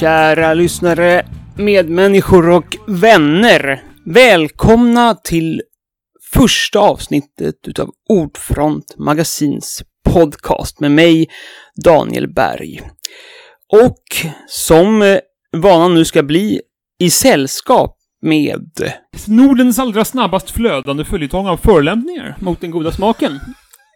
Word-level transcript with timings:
Kära 0.00 0.54
lyssnare, 0.54 1.26
medmänniskor 1.54 2.48
och 2.50 2.76
vänner. 2.86 3.82
Välkomna 4.04 5.14
till 5.14 5.62
första 6.32 6.78
avsnittet 6.78 7.54
utav 7.66 7.90
Ordfront 8.08 8.94
Magasins 8.98 9.82
podcast 10.04 10.80
med 10.80 10.90
mig, 10.90 11.28
Daniel 11.84 12.32
Berg. 12.32 12.80
Och 13.72 14.02
som 14.48 15.18
vanan 15.52 15.94
nu 15.94 16.04
ska 16.04 16.22
bli, 16.22 16.60
i 16.98 17.10
sällskap 17.10 17.96
med 18.22 18.90
Nordens 19.26 19.78
allra 19.78 20.04
snabbast 20.04 20.50
flödande 20.50 21.04
följetong 21.04 21.46
av 21.46 21.56
förolämpningar 21.56 22.36
mot 22.40 22.60
den 22.60 22.70
goda 22.70 22.92
smaken. 22.92 23.40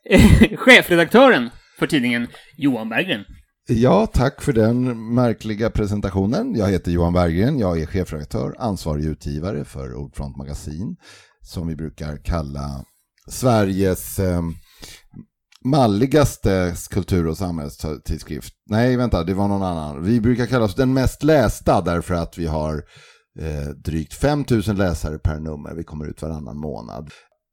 Chefredaktören 0.56 1.50
för 1.78 1.86
tidningen, 1.86 2.28
Johan 2.56 2.88
Berggren. 2.88 3.24
Ja, 3.72 4.06
tack 4.06 4.42
för 4.42 4.52
den 4.52 5.14
märkliga 5.14 5.70
presentationen. 5.70 6.54
Jag 6.54 6.68
heter 6.68 6.90
Johan 6.90 7.12
Berggren, 7.12 7.58
jag 7.58 7.80
är 7.80 7.86
chefredaktör, 7.86 8.54
ansvarig 8.58 9.04
utgivare 9.04 9.64
för 9.64 9.94
Ordfront 9.94 10.36
Magasin, 10.36 10.96
som 11.42 11.66
vi 11.66 11.76
brukar 11.76 12.16
kalla 12.16 12.84
Sveriges 13.28 14.18
eh, 14.18 14.42
malligaste 15.64 16.74
kultur 16.90 17.26
och 17.26 17.36
samhällstidskrift. 17.36 18.54
Nej, 18.66 18.96
vänta, 18.96 19.24
det 19.24 19.34
var 19.34 19.48
någon 19.48 19.62
annan. 19.62 20.04
Vi 20.04 20.20
brukar 20.20 20.46
kalla 20.46 20.64
oss 20.64 20.74
den 20.74 20.94
mest 20.94 21.22
lästa 21.22 21.80
därför 21.80 22.14
att 22.14 22.38
vi 22.38 22.46
har 22.46 22.82
eh, 23.40 23.68
drygt 23.84 24.14
5000 24.14 24.76
läsare 24.76 25.18
per 25.18 25.40
nummer. 25.40 25.74
Vi 25.74 25.84
kommer 25.84 26.06
ut 26.06 26.22
varannan 26.22 26.58
månad. 26.58 27.10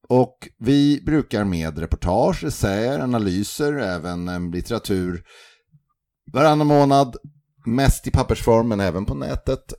Och 0.09 0.38
vi 0.59 1.02
brukar 1.05 1.44
med 1.44 1.77
reportage, 1.77 2.44
essäer, 2.44 2.99
analyser, 2.99 3.73
även 3.73 4.27
eh, 4.27 4.52
litteratur 4.52 5.23
varannan 6.33 6.67
månad, 6.67 7.16
mest 7.66 8.08
i 8.08 8.11
pappersform 8.11 8.67
men 8.67 8.80
även 8.80 9.06
på 9.06 9.16
nätet, 9.16 9.73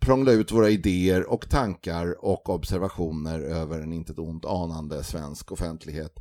prångla 0.00 0.32
ut 0.32 0.52
våra 0.52 0.70
idéer 0.70 1.30
och 1.30 1.50
tankar 1.50 2.24
och 2.24 2.48
observationer 2.48 3.40
över 3.40 3.80
en 3.80 3.92
inte 3.92 4.12
ont 4.12 4.44
anande 4.44 5.04
svensk 5.04 5.52
offentlighet. 5.52 6.12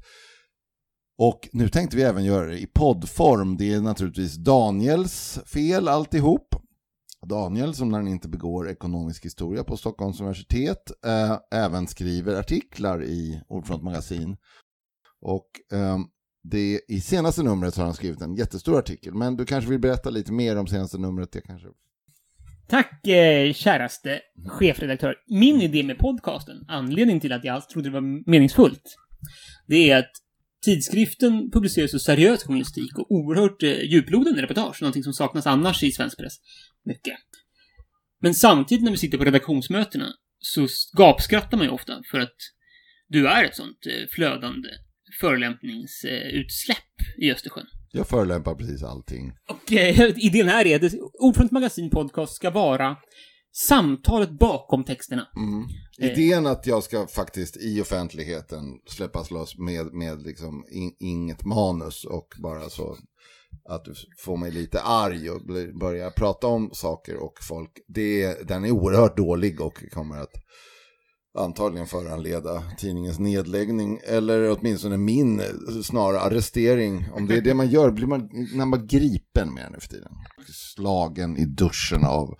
Och 1.17 1.49
nu 1.51 1.69
tänkte 1.69 1.97
vi 1.97 2.03
även 2.03 2.25
göra 2.25 2.47
det 2.47 2.59
i 2.59 2.67
poddform. 2.67 3.57
Det 3.57 3.73
är 3.73 3.81
naturligtvis 3.81 4.35
Daniels 4.35 5.39
fel 5.45 5.87
alltihop. 5.87 6.55
Daniel, 7.25 7.73
som 7.73 7.89
när 7.89 7.97
han 7.97 8.07
inte 8.07 8.29
begår 8.29 8.69
ekonomisk 8.69 9.25
historia 9.25 9.63
på 9.63 9.77
Stockholms 9.77 10.19
universitet, 10.19 10.91
eh, 11.05 11.37
även 11.51 11.87
skriver 11.87 12.39
artiklar 12.39 13.03
i 13.03 13.41
Ordfront 13.47 13.83
Magasin. 13.83 14.37
Och 15.21 15.77
eh, 15.77 15.97
det, 16.43 16.81
I 16.87 17.01
senaste 17.01 17.43
numret 17.43 17.75
har 17.75 17.85
han 17.85 17.93
skrivit 17.93 18.21
en 18.21 18.35
jättestor 18.35 18.79
artikel, 18.79 19.13
men 19.13 19.37
du 19.37 19.45
kanske 19.45 19.69
vill 19.69 19.79
berätta 19.79 20.09
lite 20.09 20.31
mer 20.31 20.55
om 20.55 20.67
senaste 20.67 20.97
numret? 20.97 21.35
Jag 21.35 21.43
kanske... 21.43 21.67
Tack, 22.67 23.07
eh, 23.07 23.53
käraste 23.53 24.21
chefredaktör. 24.47 25.15
Min 25.27 25.61
idé 25.61 25.83
med 25.83 25.97
podcasten, 25.97 26.65
anledningen 26.67 27.19
till 27.19 27.33
att 27.33 27.43
jag 27.43 27.55
alls 27.55 27.67
trodde 27.67 27.89
det 27.89 27.93
var 27.93 28.29
meningsfullt, 28.29 28.95
det 29.67 29.91
är 29.91 29.97
att 29.97 30.11
tidskriften 30.65 31.51
publicerar 31.51 31.87
så 31.87 31.99
seriös 31.99 32.43
journalistik 32.43 32.97
och 32.97 33.11
oerhört 33.11 33.63
eh, 33.63 33.83
djuplodande 33.83 34.41
reportage, 34.41 34.81
någonting 34.81 35.03
som 35.03 35.13
saknas 35.13 35.47
annars 35.47 35.83
i 35.83 35.91
svensk 35.91 36.17
press. 36.17 36.33
Mycket. 36.85 37.17
Men 38.21 38.35
samtidigt 38.35 38.83
när 38.83 38.91
vi 38.91 38.97
sitter 38.97 39.17
på 39.17 39.23
redaktionsmötena 39.23 40.07
så 40.39 40.67
gapskrattar 40.97 41.57
man 41.57 41.65
ju 41.65 41.71
ofta 41.71 42.01
för 42.11 42.19
att 42.19 42.35
du 43.07 43.27
är 43.27 43.43
ett 43.43 43.55
sånt 43.55 43.85
eh, 43.85 44.07
flödande 44.15 44.69
förolämpningsutsläpp 45.21 46.77
i 47.17 47.31
Östersjön. 47.31 47.65
Jag 47.91 48.07
förolämpar 48.07 48.55
precis 48.55 48.83
allting. 48.83 49.33
Och 49.49 49.73
eh, 49.73 50.17
idén 50.17 50.47
här 50.47 50.67
är 50.67 50.85
att 50.85 50.93
Ordfront 51.19 51.51
Magasin 51.51 51.89
Podcast 51.89 52.35
ska 52.35 52.49
vara 52.49 52.97
samtalet 53.51 54.29
bakom 54.29 54.83
texterna. 54.83 55.27
Mm. 55.35 55.67
Idén 56.11 56.45
att 56.45 56.67
jag 56.67 56.83
ska 56.83 57.07
faktiskt 57.07 57.57
i 57.57 57.81
offentligheten 57.81 58.63
släppas 58.87 59.31
loss 59.31 59.57
med, 59.57 59.93
med 59.93 60.21
liksom 60.21 60.65
in, 60.71 60.95
inget 60.99 61.45
manus 61.45 62.05
och 62.05 62.27
bara 62.43 62.69
så 62.69 62.97
att 63.69 63.85
du 63.85 63.93
får 64.17 64.37
mig 64.37 64.51
lite 64.51 64.81
arg 64.81 65.29
och 65.29 65.41
börja 65.79 66.11
prata 66.11 66.47
om 66.47 66.69
saker 66.73 67.23
och 67.23 67.33
folk. 67.41 67.71
Det, 67.87 68.47
den 68.47 68.65
är 68.65 68.71
oerhört 68.71 69.17
dålig 69.17 69.61
och 69.61 69.83
kommer 69.91 70.17
att 70.17 70.33
antagligen 71.37 71.87
föranleda 71.87 72.63
tidningens 72.77 73.19
nedläggning 73.19 73.99
eller 74.07 74.57
åtminstone 74.57 74.97
min 74.97 75.41
snarare 75.83 76.19
arrestering. 76.19 77.05
Om 77.13 77.27
det 77.27 77.37
är 77.37 77.41
det 77.41 77.53
man 77.53 77.69
gör 77.69 77.91
blir 77.91 78.07
man 78.07 78.29
när 78.53 78.65
man 78.65 78.87
gripen 78.87 79.53
med 79.53 79.71
nu 79.71 79.79
för 79.79 79.87
tiden. 79.87 80.11
Slagen 80.75 81.37
i 81.37 81.45
duschen 81.45 82.05
av 82.05 82.37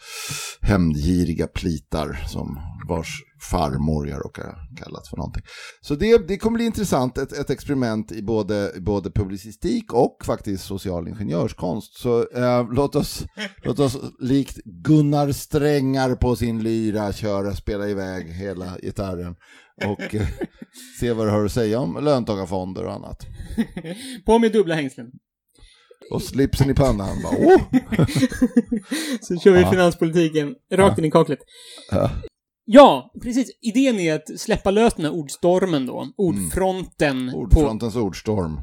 hämndgiriga 0.61 1.47
plitar 1.47 2.23
som 2.27 2.59
vars 2.87 3.23
farmor 3.39 4.07
jag 4.07 4.25
råkar 4.25 4.55
kallas 4.83 5.09
för 5.09 5.17
någonting. 5.17 5.43
Så 5.81 5.95
det, 5.95 6.27
det 6.27 6.37
kommer 6.37 6.57
bli 6.57 6.65
intressant, 6.65 7.17
ett, 7.17 7.31
ett 7.31 7.49
experiment 7.49 8.11
i 8.11 8.23
både, 8.23 8.71
både 8.77 9.11
publicistik 9.11 9.93
och 9.93 10.17
faktiskt 10.25 10.65
social 10.65 11.07
ingenjörskonst. 11.07 11.99
Så 11.99 12.27
eh, 12.35 12.71
låt, 12.71 12.95
oss, 12.95 13.25
låt 13.63 13.79
oss 13.79 13.97
likt 14.19 14.57
Gunnar 14.65 15.31
Strängar 15.31 16.15
på 16.15 16.35
sin 16.35 16.63
lyra 16.63 17.13
köra, 17.13 17.55
spela 17.55 17.89
iväg 17.89 18.27
hela 18.27 18.77
gitarren 18.81 19.35
och 19.85 20.15
eh, 20.15 20.27
se 20.99 21.13
vad 21.13 21.27
du 21.27 21.31
har 21.31 21.45
att 21.45 21.51
säga 21.51 21.79
om 21.79 22.03
löntagarfonder 22.03 22.85
och 22.85 22.93
annat. 22.93 23.25
På 24.25 24.39
med 24.39 24.51
dubbla 24.51 24.75
hängslen. 24.75 25.11
Och 26.11 26.21
slipsen 26.21 26.69
i 26.69 26.73
pannan. 26.73 27.21
Bara, 27.23 27.35
oh! 27.35 27.61
Så 29.21 29.37
kör 29.37 29.51
vi 29.51 29.65
finanspolitiken 29.65 30.55
rakt 30.71 30.99
in 30.99 31.05
i 31.05 31.11
kaklet. 31.11 31.39
Ja. 32.71 33.11
Precis. 33.21 33.51
Idén 33.61 33.99
är 33.99 34.15
att 34.15 34.39
släppa 34.39 34.71
lös 34.71 34.93
den 34.93 35.05
här 35.05 35.13
ordstormen 35.13 35.85
då. 35.85 36.13
Ordfronten. 36.17 37.17
Mm. 37.17 37.35
Ordfrontens 37.35 37.93
på... 37.93 37.99
ordstorm. 37.99 38.61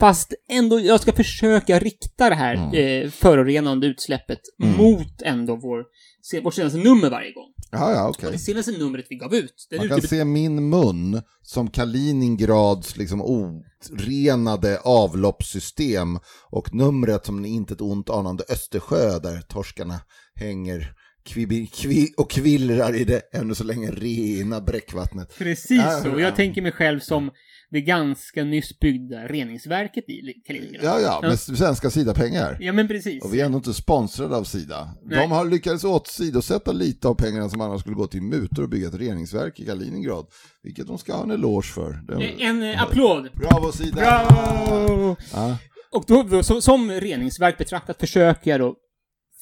Fast 0.00 0.34
ändå, 0.48 0.80
jag 0.80 1.00
ska 1.00 1.12
försöka 1.12 1.78
rikta 1.78 2.28
det 2.28 2.34
här 2.34 2.54
mm. 2.54 3.04
eh, 3.04 3.10
förorenande 3.10 3.86
utsläppet 3.86 4.40
mm. 4.62 4.76
mot 4.76 5.22
ändå 5.22 5.56
vår, 5.56 5.84
se, 6.22 6.40
vårt 6.40 6.54
senaste 6.54 6.78
nummer 6.78 7.10
varje 7.10 7.32
gång. 7.32 7.48
Ja, 7.70 7.92
ja, 7.92 8.08
okej. 8.08 8.18
Okay. 8.18 8.32
Det 8.32 8.38
senaste 8.38 8.72
numret 8.72 9.06
vi 9.10 9.16
gav 9.16 9.34
ut. 9.34 9.68
Man 9.78 9.88
kan 9.88 10.02
se 10.02 10.24
min 10.24 10.68
mun 10.68 11.22
som 11.42 11.70
Kaliningrads 11.70 12.96
liksom 12.96 13.22
orenade 13.22 14.80
avloppssystem 14.80 16.18
och 16.50 16.74
numret 16.74 17.26
som 17.26 17.38
en 17.38 17.44
inte 17.44 17.74
ett 17.74 17.80
ont 17.80 18.10
anande 18.10 18.44
Östersjö 18.48 19.18
där 19.18 19.40
torskarna 19.40 20.00
hänger 20.34 20.94
kvi, 21.24 21.66
kvi, 21.66 22.14
och 22.16 22.30
kvillrar 22.30 22.94
i 22.96 23.04
det 23.04 23.22
ännu 23.32 23.54
så 23.54 23.64
länge 23.64 23.90
rena 23.90 24.60
bräckvattnet. 24.60 25.38
Precis 25.38 25.80
äh, 25.80 26.02
så. 26.02 26.20
Jag 26.20 26.36
tänker 26.36 26.62
mig 26.62 26.72
själv 26.72 27.00
som 27.00 27.30
det 27.70 27.80
ganska 27.80 28.44
nyss 28.44 28.78
byggda 28.78 29.16
reningsverket 29.16 30.08
i 30.08 30.42
Kaliningrad. 30.46 30.84
Ja, 30.84 31.00
ja, 31.00 31.20
med 31.28 31.40
svenska 31.40 31.90
Sida-pengar. 31.90 32.58
Ja, 32.60 32.72
men 32.72 32.88
precis. 32.88 33.24
Och 33.24 33.34
vi 33.34 33.40
är 33.40 33.44
ändå 33.44 33.58
inte 33.58 33.74
sponsrade 33.74 34.36
av 34.36 34.44
Sida. 34.44 34.88
Nej. 35.02 35.18
De 35.18 35.30
har 35.30 35.44
lyckats 35.44 35.84
åtsidosätta 35.84 36.72
lite 36.72 37.08
av 37.08 37.14
pengarna 37.14 37.48
som 37.48 37.60
annars 37.60 37.80
skulle 37.80 37.96
gå 37.96 38.06
till 38.06 38.22
mutor 38.22 38.62
och 38.62 38.68
bygga 38.68 38.88
ett 38.88 38.94
reningsverk 38.94 39.60
i 39.60 39.66
Kaliningrad. 39.66 40.26
Vilket 40.62 40.86
de 40.86 40.98
ska 40.98 41.14
ha 41.14 41.22
en 41.22 41.30
eloge 41.30 41.66
för. 41.66 42.00
En, 42.40 42.62
en 42.62 42.78
applåd! 42.78 43.28
Bravo 43.34 43.72
Sida! 43.72 43.96
Bravo! 43.96 45.16
Ja. 45.32 45.56
Och 45.92 46.04
då, 46.06 46.22
då 46.22 46.42
som, 46.42 46.62
som 46.62 46.90
reningsverk 46.90 47.58
betraktat 47.58 48.00
försöker 48.00 48.50
jag 48.50 48.60
då 48.60 48.76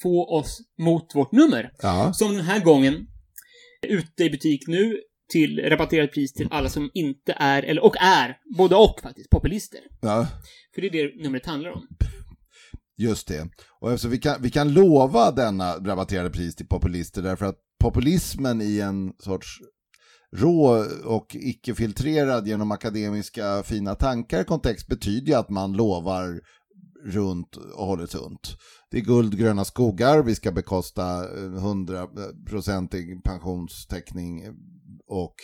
få 0.01 0.37
oss 0.39 0.61
mot 0.77 1.15
vårt 1.15 1.31
nummer. 1.31 1.71
Ja. 1.81 2.13
Som 2.13 2.33
den 2.35 2.45
här 2.45 2.63
gången, 2.63 3.07
ute 3.87 4.23
i 4.23 4.29
butik 4.29 4.67
nu, 4.67 4.97
till 5.31 5.59
rabatterat 5.69 6.11
pris 6.11 6.33
till 6.33 6.47
alla 6.51 6.69
som 6.69 6.91
inte 6.93 7.33
är, 7.37 7.63
eller 7.63 7.83
och 7.83 7.95
är, 7.99 8.37
både 8.57 8.75
och 8.75 8.99
faktiskt, 9.03 9.29
populister. 9.29 9.79
Ja. 10.01 10.27
För 10.75 10.81
det 10.81 10.87
är 10.87 10.91
det 10.91 11.23
numret 11.23 11.45
handlar 11.45 11.71
om. 11.71 11.87
Just 12.97 13.27
det. 13.27 13.49
Och 13.79 13.91
alltså 13.91 14.07
vi, 14.07 14.17
kan, 14.17 14.41
vi 14.41 14.49
kan 14.49 14.73
lova 14.73 15.31
denna 15.31 15.75
rabatterade 15.75 16.29
pris 16.29 16.55
till 16.55 16.67
populister 16.67 17.21
därför 17.21 17.45
att 17.45 17.55
populismen 17.79 18.61
i 18.61 18.79
en 18.79 19.13
sorts 19.19 19.59
rå 20.35 20.85
och 21.05 21.35
icke-filtrerad 21.35 22.47
genom 22.47 22.71
akademiska 22.71 23.63
fina 23.63 23.95
tankar 23.95 24.43
kontext 24.43 24.87
betyder 24.87 25.27
ju 25.27 25.33
att 25.33 25.49
man 25.49 25.73
lovar 25.73 26.41
runt 27.03 27.55
och 27.55 27.85
håller 27.85 28.05
sunt. 28.05 28.57
Det 28.91 28.97
är 28.97 29.01
guld, 29.01 29.37
gröna 29.37 29.65
skogar, 29.65 30.23
vi 30.23 30.35
ska 30.35 30.51
bekosta 30.51 31.23
eh, 31.23 31.49
100-procentig 31.49 33.23
pensionstäckning 33.23 34.41
eh, 34.41 34.51
och 35.07 35.35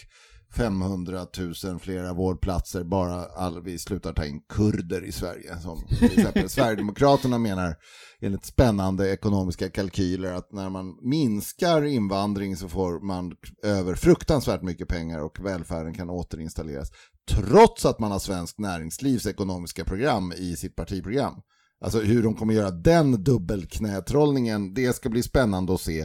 500 0.56 1.28
000 1.64 1.80
flera 1.80 2.14
vårdplatser 2.14 2.84
bara 2.84 3.26
all, 3.26 3.64
vi 3.64 3.80
slutar 3.80 4.14
ta 4.14 4.26
in 4.26 4.42
kurder 4.50 5.06
i 5.06 5.12
Sverige. 5.12 5.60
Som 5.60 5.88
till 5.88 6.20
exempel 6.20 6.50
Sverigedemokraterna 6.50 7.38
menar 7.38 7.76
enligt 8.22 8.46
spännande 8.46 9.14
ekonomiska 9.14 9.70
kalkyler 9.70 10.34
att 10.34 10.52
när 10.52 10.70
man 10.70 10.98
minskar 11.02 11.84
invandring 11.84 12.58
så 12.58 12.70
får 12.70 13.00
man 13.00 13.36
över 13.64 13.96
fruktansvärt 13.96 14.62
mycket 14.62 14.88
pengar 14.88 15.20
och 15.20 15.46
välfärden 15.46 15.94
kan 15.94 16.10
återinstalleras. 16.10 16.92
Trots 17.32 17.86
att 17.86 18.00
man 18.00 18.12
har 18.12 18.20
svensk 18.20 18.58
näringslivs 18.58 19.26
ekonomiska 19.26 19.86
program 19.86 20.34
i 20.38 20.56
sitt 20.56 20.76
partiprogram. 20.76 21.34
Alltså 21.82 22.00
hur 22.00 22.24
de 22.24 22.36
kommer 22.36 22.54
göra 22.54 22.72
den 22.72 23.24
dubbelknätrollningen, 23.24 24.74
det 24.74 24.96
ska 24.96 25.10
bli 25.10 25.24
spännande 25.24 25.74
att 25.74 25.82
se 25.82 26.02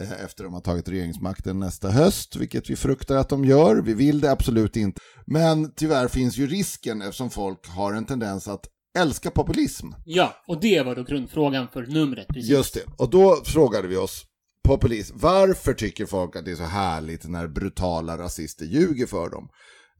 eh, 0.00 0.12
efter 0.24 0.44
de 0.44 0.54
har 0.54 0.60
tagit 0.60 0.88
regeringsmakten 0.88 1.60
nästa 1.60 1.90
höst, 1.90 2.36
vilket 2.36 2.70
vi 2.70 2.76
fruktar 2.76 3.16
att 3.16 3.28
de 3.28 3.44
gör. 3.44 3.76
Vi 3.76 3.94
vill 3.94 4.20
det 4.20 4.30
absolut 4.30 4.76
inte. 4.76 5.00
Men 5.26 5.74
tyvärr 5.74 6.08
finns 6.08 6.36
ju 6.36 6.46
risken 6.46 7.02
eftersom 7.02 7.30
folk 7.30 7.68
har 7.68 7.92
en 7.92 8.04
tendens 8.04 8.48
att 8.48 8.66
älska 8.98 9.30
populism. 9.30 9.86
Ja, 10.04 10.36
och 10.46 10.60
det 10.60 10.82
var 10.82 10.96
då 10.96 11.02
grundfrågan 11.02 11.68
för 11.72 11.86
numret. 11.86 12.28
Precis. 12.28 12.50
Just 12.50 12.74
det, 12.74 12.82
och 12.96 13.10
då 13.10 13.42
frågade 13.44 13.88
vi 13.88 13.96
oss, 13.96 14.24
populism, 14.68 15.16
varför 15.18 15.74
tycker 15.74 16.06
folk 16.06 16.36
att 16.36 16.44
det 16.44 16.50
är 16.50 16.56
så 16.56 16.62
härligt 16.62 17.28
när 17.28 17.48
brutala 17.48 18.18
rasister 18.18 18.64
ljuger 18.64 19.06
för 19.06 19.30
dem? 19.30 19.48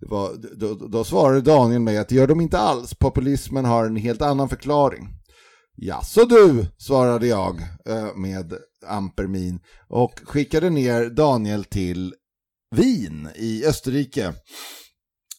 Var, 0.01 0.31
då, 0.57 0.75
då 0.75 1.05
svarade 1.05 1.41
Daniel 1.41 1.81
mig 1.81 1.99
att 1.99 2.09
det 2.09 2.15
gör 2.15 2.27
de 2.27 2.41
inte 2.41 2.59
alls, 2.59 2.95
populismen 2.95 3.65
har 3.65 3.87
en 3.87 3.97
helt 3.97 4.23
annan 4.23 4.49
förklaring. 4.49 5.09
Ja, 5.77 6.03
så 6.03 6.25
du, 6.25 6.67
svarade 6.79 7.27
jag 7.27 7.61
eh, 7.89 8.17
med 8.17 8.53
ampermin 8.87 9.61
och 9.89 10.21
skickade 10.25 10.71
ner 10.71 11.11
Daniel 11.11 11.65
till 11.65 12.15
Wien 12.77 13.29
i 13.37 13.65
Österrike. 13.67 14.33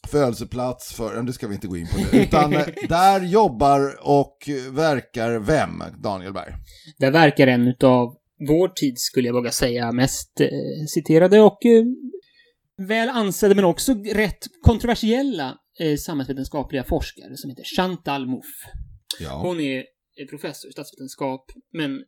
Födelseplats 0.07 0.93
för, 0.93 1.23
det 1.23 1.33
ska 1.33 1.47
vi 1.47 1.55
inte 1.55 1.67
gå 1.67 1.77
in 1.77 1.87
på 1.87 1.97
nu, 1.97 2.21
utan 2.23 2.53
eh, 2.53 2.67
där 2.89 3.21
jobbar 3.21 3.95
och 4.01 4.37
verkar 4.71 5.39
vem, 5.39 5.83
Daniel 6.03 6.33
Berg? 6.33 6.53
Där 6.99 7.11
verkar 7.11 7.47
en 7.47 7.67
utav 7.67 8.15
vår 8.47 8.67
tid, 8.67 8.93
skulle 8.97 9.27
jag 9.27 9.33
våga 9.33 9.51
säga, 9.51 9.91
mest 9.91 10.39
eh, 10.41 10.47
citerade 10.87 11.41
och 11.41 11.59
väl 12.87 13.09
ansedda 13.09 13.55
men 13.55 13.65
också 13.65 13.93
rätt 13.93 14.47
kontroversiella 14.61 15.57
eh, 15.79 15.97
samhällsvetenskapliga 15.97 16.83
forskare 16.83 17.37
som 17.37 17.49
heter 17.49 17.63
Chantal 17.75 18.27
Mouffe. 18.27 18.69
Ja. 19.19 19.41
Hon 19.41 19.59
är 19.59 19.83
professor 20.29 20.69
i 20.69 20.71
statsvetenskap, 20.71 21.45
men 21.73 22.03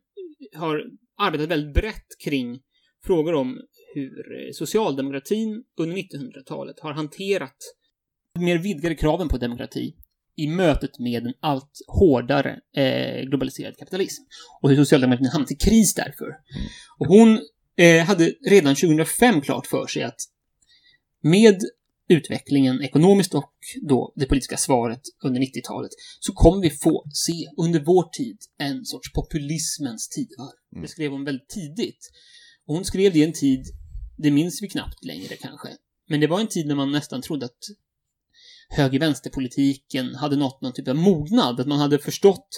har 0.56 0.82
arbetat 1.18 1.48
väldigt 1.48 1.74
brett 1.74 2.06
kring 2.24 2.60
frågor 3.06 3.34
om 3.34 3.60
hur 3.94 4.10
eh, 4.10 4.50
socialdemokratin 4.52 5.64
under 5.80 5.96
1900-talet 5.96 6.80
har 6.80 6.92
hanterat 6.92 7.56
mer 8.38 8.58
vidgade 8.58 8.94
kraven 8.94 9.28
på 9.28 9.38
demokrati 9.38 9.94
i 10.36 10.48
mötet 10.48 10.98
med 10.98 11.26
en 11.26 11.34
allt 11.40 11.72
hårdare 11.86 12.58
eh, 12.76 13.22
globaliserad 13.28 13.76
kapitalism. 13.76 14.22
Och 14.62 14.70
hur 14.70 14.76
socialdemokratin 14.76 15.30
hamnat 15.32 15.52
i 15.52 15.56
kris 15.56 15.94
därför. 15.94 16.26
Och 16.98 17.06
hon 17.06 17.40
eh, 17.76 18.04
hade 18.04 18.32
redan 18.50 18.74
2005 18.74 19.40
klart 19.40 19.66
för 19.66 19.86
sig 19.86 20.02
att 20.02 20.20
med 21.22 21.62
utvecklingen 22.08 22.82
ekonomiskt 22.82 23.34
och 23.34 23.52
då 23.82 24.12
det 24.16 24.26
politiska 24.26 24.56
svaret 24.56 25.00
under 25.24 25.40
90-talet 25.40 25.90
så 26.20 26.32
kommer 26.32 26.62
vi 26.62 26.70
få 26.70 27.04
se 27.12 27.48
under 27.56 27.80
vår 27.80 28.02
tid 28.02 28.38
en 28.58 28.84
sorts 28.84 29.12
populismens 29.12 30.08
tidevarv. 30.08 30.52
Mm. 30.72 30.82
Det 30.82 30.88
skrev 30.88 31.12
hon 31.12 31.24
väldigt 31.24 31.48
tidigt. 31.48 32.10
Och 32.66 32.74
hon 32.74 32.84
skrev 32.84 33.12
det 33.12 33.18
i 33.18 33.24
en 33.24 33.32
tid, 33.32 33.66
det 34.16 34.30
minns 34.30 34.62
vi 34.62 34.68
knappt 34.68 35.04
längre 35.04 35.36
kanske, 35.36 35.68
men 36.08 36.20
det 36.20 36.26
var 36.26 36.40
en 36.40 36.46
tid 36.46 36.66
när 36.66 36.74
man 36.74 36.92
nästan 36.92 37.22
trodde 37.22 37.46
att 37.46 37.64
höger-vänsterpolitiken 38.68 40.14
hade 40.14 40.36
nått 40.36 40.60
någon 40.60 40.72
typ 40.72 40.88
av 40.88 40.96
mognad, 40.96 41.60
att 41.60 41.66
man 41.66 41.78
hade 41.78 41.98
förstått 41.98 42.48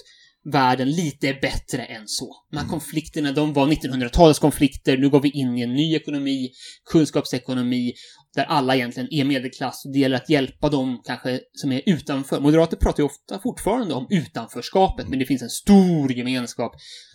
världen 0.52 0.91
lite 0.91 1.35
bättre 1.43 1.85
än 1.85 2.02
så. 2.06 2.37
De 2.50 2.56
här 2.56 2.69
konflikterna, 2.69 3.32
de 3.32 3.52
var 3.52 3.67
1900-talets 3.67 4.38
konflikter, 4.38 4.99
nu 4.99 5.11
går 5.11 5.20
vi 5.20 5.31
in 5.31 5.58
i 5.58 5.62
en 5.62 5.75
ny 5.75 5.94
ekonomi, 5.94 6.50
kunskapsekonomi, 6.93 7.93
där 8.35 8.44
alla 8.44 8.76
egentligen 8.76 9.08
är 9.12 9.25
medelklass 9.25 9.85
och 9.85 9.93
det 9.93 9.99
gäller 9.99 10.17
att 10.17 10.31
hjälpa 10.31 10.69
dem 10.69 11.02
kanske 11.05 11.41
som 11.52 11.73
är 11.73 11.82
utanför. 11.87 12.41
Moderater 12.41 12.76
pratar 12.76 13.02
ju 13.02 13.06
ofta 13.06 13.38
fortfarande 13.38 13.94
om 13.94 14.06
utanförskapet, 14.11 15.08
men 15.08 15.19
det 15.19 15.26
finns 15.26 15.43
en 15.43 15.50
stor 15.50 16.12
gemenskap. 16.12 16.73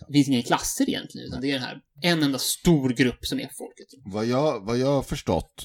Det 0.08 0.12
finns 0.12 0.28
inga 0.28 0.42
klasser 0.42 0.88
egentligen, 0.88 1.28
utan 1.28 1.40
det 1.40 1.50
är 1.50 1.52
den 1.52 1.62
här 1.62 1.80
en 2.02 2.22
enda 2.22 2.38
stor 2.38 2.90
grupp 2.90 3.26
som 3.26 3.40
är 3.40 3.50
folket. 3.58 3.86
Vad 4.04 4.26
jag, 4.26 4.66
vad 4.66 4.78
jag 4.78 4.86
har 4.86 5.02
förstått, 5.02 5.64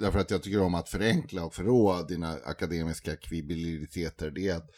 därför 0.00 0.18
att 0.18 0.30
jag 0.30 0.42
tycker 0.42 0.62
om 0.62 0.74
att 0.74 0.88
förenkla 0.88 1.44
och 1.44 1.54
förråa 1.54 2.02
dina 2.02 2.32
akademiska 2.44 3.16
kvibbiliteter, 3.16 4.30
det 4.30 4.48
är 4.48 4.56
att 4.56 4.70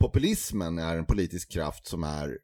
populismen 0.00 0.78
är 0.78 0.96
en 0.96 1.06
politisk 1.06 1.52
kraft 1.52 1.86
som 1.86 2.04
är 2.04 2.38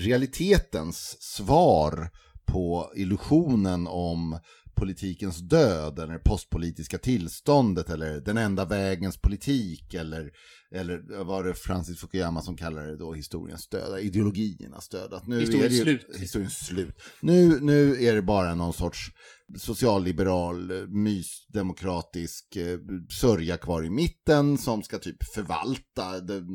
realitetens 0.00 1.16
svar 1.20 2.10
på 2.46 2.92
illusionen 2.96 3.86
om 3.86 4.40
politikens 4.76 5.38
död 5.38 5.98
eller 5.98 6.18
postpolitiska 6.18 6.98
tillståndet 6.98 7.90
eller 7.90 8.20
den 8.20 8.36
enda 8.36 8.64
vägens 8.64 9.20
politik 9.20 9.94
eller, 9.94 10.30
eller 10.74 11.24
var 11.24 11.44
det 11.44 11.54
Francis 11.54 12.00
Fukuyama 12.00 12.42
som 12.42 12.56
kallar 12.56 12.86
det 12.86 12.96
då 12.96 13.12
historiens 13.12 13.68
död, 13.68 14.00
ideologiernas 14.00 14.88
död. 14.88 15.12
Att 15.12 15.26
nu 15.26 15.40
Historiens 15.40 15.80
är 15.80 15.84
det 15.84 15.90
ju, 15.90 15.98
slut. 15.98 16.20
Historiens 16.20 16.66
slut. 16.66 17.02
Nu, 17.20 17.60
nu 17.60 18.04
är 18.04 18.14
det 18.14 18.22
bara 18.22 18.54
någon 18.54 18.72
sorts 18.72 19.10
socialliberal, 19.58 20.70
eh, 20.70 20.86
mysdemokratisk 20.86 22.56
eh, 22.56 22.78
sörja 23.20 23.56
kvar 23.56 23.84
i 23.84 23.90
mitten 23.90 24.58
som 24.58 24.82
ska 24.82 24.98
typ 24.98 25.24
förvalta 25.34 26.20
den 26.20 26.46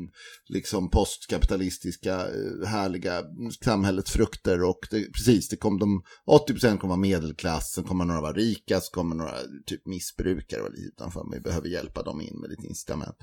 liksom 0.48 0.90
postkapitalistiska 0.90 2.14
eh, 2.14 2.68
härliga 2.68 3.22
samhällets 3.64 4.10
frukter 4.10 4.62
och 4.62 4.78
det, 4.90 5.12
precis, 5.12 5.48
det 5.48 5.56
kom 5.56 5.78
de 5.78 6.02
80% 6.48 6.78
kommer 6.78 6.88
vara 6.88 6.96
medelklass, 6.96 7.72
sen 7.72 7.84
kommer 7.84 8.04
några 8.04 8.20
vara 8.20 8.32
rika, 8.32 8.80
så 8.80 8.92
kommer 8.92 9.16
några 9.16 9.34
typ 9.66 9.86
missbrukare 9.86 10.60
och 10.60 10.70
lite 10.70 10.82
utanför, 10.82 11.24
men 11.24 11.38
vi 11.38 11.40
behöver 11.40 11.68
hjälpa 11.68 12.02
dem 12.02 12.20
in 12.20 12.40
med 12.40 12.50
lite 12.50 12.66
incitament. 12.66 13.16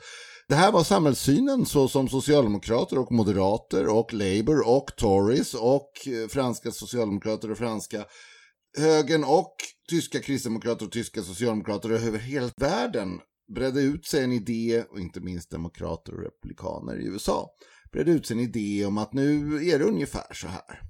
Det 0.48 0.56
här 0.56 0.72
var 0.72 0.79
samhällssynen 0.84 1.66
så 1.66 1.88
som 1.88 2.10
socialdemokrater 2.10 2.98
och 2.98 3.12
moderater 3.12 3.88
och 3.88 4.14
Labour 4.14 4.68
och 4.68 4.92
Tories 4.98 5.54
och 5.54 5.92
eh, 6.08 6.28
franska 6.28 6.72
socialdemokrater 6.72 7.52
och 7.52 7.58
franska 7.58 8.06
högern 8.78 9.24
och 9.24 9.56
tyska 9.90 10.20
kristdemokrater 10.20 10.86
och 10.86 10.92
tyska 10.92 11.22
socialdemokrater 11.22 11.90
över 11.90 12.20
hela 12.20 12.50
världen 12.58 13.20
bredde 13.56 13.82
ut 13.82 14.06
sig 14.06 14.24
en 14.24 14.32
idé, 14.32 14.84
och 14.90 15.00
inte 15.00 15.20
minst 15.20 15.52
demokrater 15.52 16.14
och 16.14 16.24
republikaner 16.24 17.02
i 17.02 17.06
USA, 17.06 17.50
bredde 17.92 18.12
ut 18.12 18.26
sig 18.26 18.38
en 18.38 18.44
idé 18.44 18.86
om 18.86 18.98
att 18.98 19.14
nu 19.14 19.56
är 19.70 19.80
det 19.80 19.86
ungefär 19.86 20.34
så 20.34 20.48
här. 20.48 20.82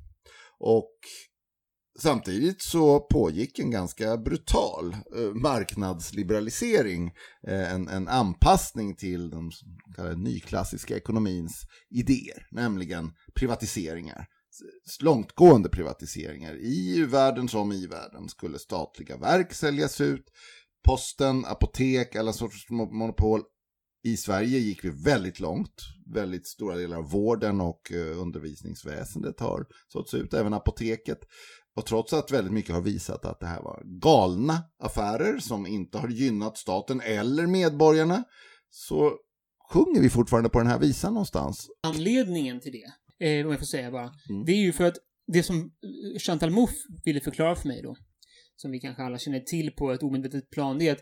Och 0.60 0.92
samtidigt 2.00 2.62
så 2.62 3.00
pågick 3.00 3.60
en 3.60 3.72
ganska 3.72 4.18
brutal 4.18 4.94
eh, 4.94 5.34
marknadsliberalisering, 5.34 7.12
eh, 7.48 7.74
en, 7.74 7.88
en 7.88 8.08
anpassning 8.08 8.96
till 8.96 9.30
den 9.30 9.52
kallade 9.96 10.16
nyklassiska 10.16 10.98
ekonomins 10.98 11.62
idéer, 11.90 12.48
nämligen 12.52 13.12
privatiseringar 13.36 14.28
långtgående 15.02 15.70
privatiseringar. 15.70 16.56
I 16.56 16.98
u-världen 16.98 17.48
som 17.48 17.72
i 17.72 17.88
världen 17.88 18.30
skulle 18.30 18.60
statliga 18.60 19.18
verk 19.18 19.54
säljas 19.54 20.02
ut. 20.02 20.26
Posten, 20.86 21.46
apotek, 21.46 22.16
alla 22.16 22.34
sorters 22.34 22.70
monopol. 22.70 23.42
I 24.04 24.18
Sverige 24.18 24.60
gick 24.60 24.84
vi 24.84 24.90
väldigt 24.90 25.40
långt. 25.40 25.76
Väldigt 26.14 26.48
stora 26.48 26.76
delar 26.76 26.98
av 26.98 27.10
vården 27.12 27.62
och 27.62 27.92
eh, 27.92 28.22
undervisningsväsendet 28.22 29.40
har 29.40 29.66
sålts 29.88 30.14
ut, 30.14 30.34
även 30.34 30.54
apoteket. 30.54 31.20
Och 31.76 31.86
trots 31.86 32.14
att 32.14 32.32
väldigt 32.32 32.54
mycket 32.54 32.76
har 32.76 32.82
visat 32.82 33.26
att 33.26 33.40
det 33.40 33.46
här 33.46 33.62
var 33.62 33.84
galna 33.86 34.64
affärer 34.84 35.40
som 35.40 35.68
inte 35.68 35.98
har 35.98 36.10
gynnat 36.10 36.58
staten 36.58 37.02
eller 37.02 37.48
medborgarna 37.48 38.24
så 38.70 39.12
sjunger 39.74 40.02
vi 40.02 40.10
fortfarande 40.10 40.50
på 40.50 40.60
den 40.60 40.68
här 40.68 40.80
visan 40.80 41.14
någonstans. 41.14 41.68
Anledningen 41.84 42.60
till 42.60 42.72
det, 42.72 43.28
eh, 43.28 43.46
om 43.46 43.52
jag 43.52 43.60
får 43.60 43.66
säga 43.66 43.92
bara, 43.92 44.12
Mm. 44.30 44.46
det 44.46 44.52
är 44.52 44.62
ju 44.62 44.74
för 44.74 44.84
att 44.84 44.98
det 45.28 45.44
som 45.44 45.58
eh, 45.58 46.20
Chantal 46.20 46.52
Mouffe 46.52 46.76
ville 47.06 47.20
förklara 47.20 47.56
för 47.56 47.68
mig 47.68 47.82
då, 47.82 47.96
som 48.56 48.72
vi 48.72 48.80
kanske 48.80 49.04
alla 49.04 49.18
känner 49.18 49.40
till 49.40 49.72
på 49.72 49.92
ett 49.92 50.04
omedvetet 50.04 50.50
plan, 50.50 50.78
det 50.78 50.88
är 50.88 50.92
att 50.92 51.02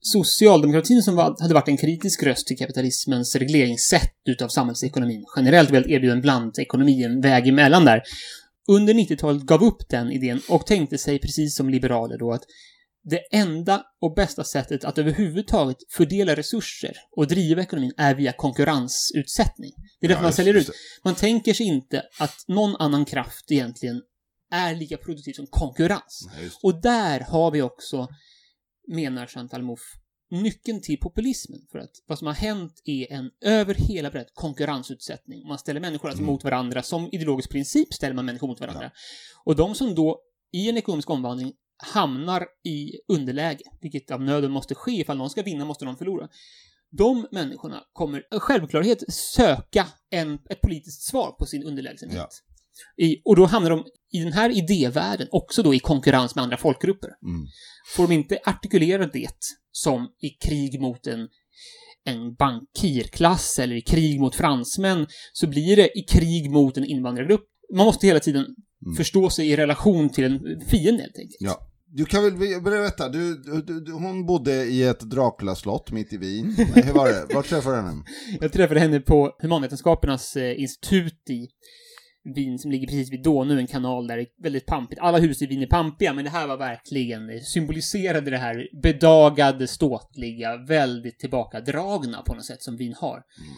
socialdemokratin 0.00 1.02
som 1.02 1.16
var, 1.16 1.36
hade 1.40 1.54
varit 1.54 1.68
en 1.68 1.76
kritisk 1.76 2.22
röst 2.22 2.46
till 2.46 2.58
kapitalismens 2.58 3.36
regleringssätt 3.36 4.12
utav 4.28 4.48
samhällsekonomin, 4.48 5.24
generellt 5.36 5.70
velat 5.70 5.86
erbjuda 5.88 6.12
en 6.14 6.20
blandekonomi, 6.20 7.02
en 7.04 7.20
väg 7.20 7.48
emellan 7.48 7.84
där, 7.84 8.02
under 8.68 8.94
90-talet 8.94 9.42
gav 9.42 9.62
upp 9.62 9.88
den 9.88 10.12
idén 10.12 10.40
och 10.48 10.66
tänkte 10.66 10.98
sig, 10.98 11.18
precis 11.18 11.56
som 11.56 11.70
liberaler 11.70 12.18
då, 12.18 12.32
att 12.32 12.42
det 13.08 13.18
enda 13.32 13.82
och 14.00 14.14
bästa 14.14 14.44
sättet 14.44 14.84
att 14.84 14.98
överhuvudtaget 14.98 15.76
fördela 15.90 16.36
resurser 16.36 16.96
och 17.16 17.26
driva 17.26 17.62
ekonomin 17.62 17.92
är 17.96 18.14
via 18.14 18.32
konkurrensutsättning. 18.32 19.72
Det 20.00 20.06
är 20.06 20.08
därför 20.08 20.22
Ja, 20.22 20.26
man 20.26 20.32
säljer 20.32 20.54
ut. 20.54 20.70
Man 21.04 21.14
tänker 21.14 21.54
sig 21.54 21.66
inte 21.66 22.02
att 22.18 22.44
någon 22.48 22.76
annan 22.76 23.04
kraft 23.04 23.50
egentligen 23.50 24.02
är 24.50 24.74
lika 24.74 24.96
produktiv 24.96 25.32
som 25.32 25.46
konkurrens. 25.46 26.28
Just- 26.42 26.64
Och 26.64 26.80
där 26.82 27.20
har 27.20 27.50
vi 27.50 27.62
också, 27.62 28.08
menar 28.88 29.26
Chantal 29.26 29.62
Mouffe, 29.62 29.98
nyckeln 30.30 30.80
till 30.82 30.98
populismen. 31.00 31.60
För 31.72 31.78
att 31.78 31.90
vad 32.06 32.18
som 32.18 32.26
har 32.26 32.34
hänt 32.34 32.82
är 32.84 33.12
en 33.12 33.30
över 33.40 33.74
hela 33.74 34.10
bredd 34.10 34.26
konkurrensutsättning. 34.34 35.48
Man 35.48 35.58
ställer 35.58 35.80
människor 35.80 36.08
alltså 36.08 36.22
Mm. 36.22 36.32
mot 36.32 36.44
varandra. 36.44 36.82
Som 36.82 37.08
ideologisk 37.12 37.50
princip 37.50 37.94
ställer 37.94 38.14
man 38.14 38.24
människor 38.24 38.48
mot 38.48 38.60
varandra. 38.60 38.90
Och 39.44 39.56
de 39.56 39.74
som 39.74 39.94
då 39.94 40.20
i 40.52 40.68
en 40.68 40.76
ekonomisk 40.76 41.10
omvandling 41.10 41.52
hamnar 41.92 42.46
i 42.64 42.92
underläge, 43.08 43.62
vilket 43.80 44.10
av 44.10 44.22
nöden 44.22 44.50
måste 44.50 44.74
ske 44.74 44.92
ifall 44.92 45.16
någon 45.18 45.30
ska 45.30 45.42
vinna 45.42 45.64
måste 45.64 45.84
någon 45.84 45.96
förlora. 45.96 46.28
De 46.90 47.26
människorna 47.32 47.82
kommer 47.92 48.38
självklarhet 48.38 49.14
söka 49.14 49.86
en, 50.10 50.34
ett 50.50 50.60
politiskt 50.60 51.02
svar 51.02 51.32
på 51.38 51.46
sin 51.46 51.62
underlägsenhet. 51.64 52.16
Ja. 52.16 52.28
I, 52.96 53.16
och 53.24 53.36
då 53.36 53.46
hamnar 53.46 53.70
de 53.70 53.84
i 54.12 54.18
den 54.18 54.32
här 54.32 54.50
idévärlden 54.50 55.28
också 55.30 55.62
då 55.62 55.74
i 55.74 55.78
konkurrens 55.78 56.34
med 56.34 56.42
andra 56.44 56.56
folkgrupper. 56.56 57.08
Mm. 57.24 57.46
Får 57.94 58.08
de 58.08 58.14
inte 58.14 58.38
artikulera 58.46 59.06
det 59.06 59.38
som 59.72 60.08
i 60.22 60.28
krig 60.28 60.80
mot 60.80 61.06
en, 61.06 61.28
en 62.04 62.34
bankirklass 62.34 63.58
eller 63.58 63.76
i 63.76 63.80
krig 63.80 64.20
mot 64.20 64.34
fransmän, 64.34 65.06
så 65.32 65.46
blir 65.46 65.76
det 65.76 65.98
i 65.98 66.02
krig 66.02 66.50
mot 66.50 66.76
en 66.76 66.84
invandrargrupp. 66.84 67.44
Man 67.74 67.86
måste 67.86 68.06
hela 68.06 68.20
tiden 68.20 68.46
Mm. 68.86 68.96
förstå 68.96 69.30
sig 69.30 69.50
i 69.50 69.56
relation 69.56 70.08
till 70.10 70.24
en 70.24 70.40
fiende 70.68 71.02
helt 71.02 71.18
enkelt. 71.18 71.36
Ja. 71.38 71.72
Du 71.88 72.04
kan 72.04 72.22
väl 72.24 72.60
berätta, 72.62 73.08
du, 73.08 73.34
du, 73.66 73.80
du, 73.80 73.92
hon 73.92 74.26
bodde 74.26 74.52
i 74.64 74.82
ett 74.82 75.00
Dracula-slott 75.00 75.90
mitt 75.92 76.12
i 76.12 76.16
Wien. 76.16 76.54
Hur 76.74 76.92
var 76.92 77.08
det? 77.08 77.34
Var 77.34 77.42
träffade 77.42 77.76
du 77.76 77.82
henne? 77.82 78.04
Jag 78.40 78.52
träffade 78.52 78.80
henne 78.80 79.00
på 79.00 79.36
Humanvetenskapernas 79.42 80.36
eh, 80.36 80.60
institut 80.60 81.30
i 81.30 81.48
Wien 82.34 82.58
som 82.58 82.70
ligger 82.70 82.86
precis 82.86 83.12
vid 83.12 83.22
Donau, 83.22 83.58
en 83.58 83.66
kanal 83.66 84.06
där 84.06 84.16
det 84.16 84.22
är 84.22 84.42
väldigt 84.42 84.66
pampigt. 84.66 85.00
Alla 85.00 85.18
hus 85.18 85.42
i 85.42 85.46
Wien 85.46 85.62
är 85.62 85.66
pampiga, 85.66 86.12
men 86.12 86.24
det 86.24 86.30
här 86.30 86.46
var 86.46 86.56
verkligen, 86.56 87.40
symboliserade 87.40 88.30
det 88.30 88.38
här 88.38 88.68
bedagade, 88.82 89.66
ståtliga, 89.66 90.56
väldigt 90.56 91.18
tillbakadragna 91.18 92.22
på 92.22 92.34
något 92.34 92.44
sätt 92.44 92.62
som 92.62 92.76
Wien 92.76 92.94
har. 92.94 93.16
Mm. 93.16 93.54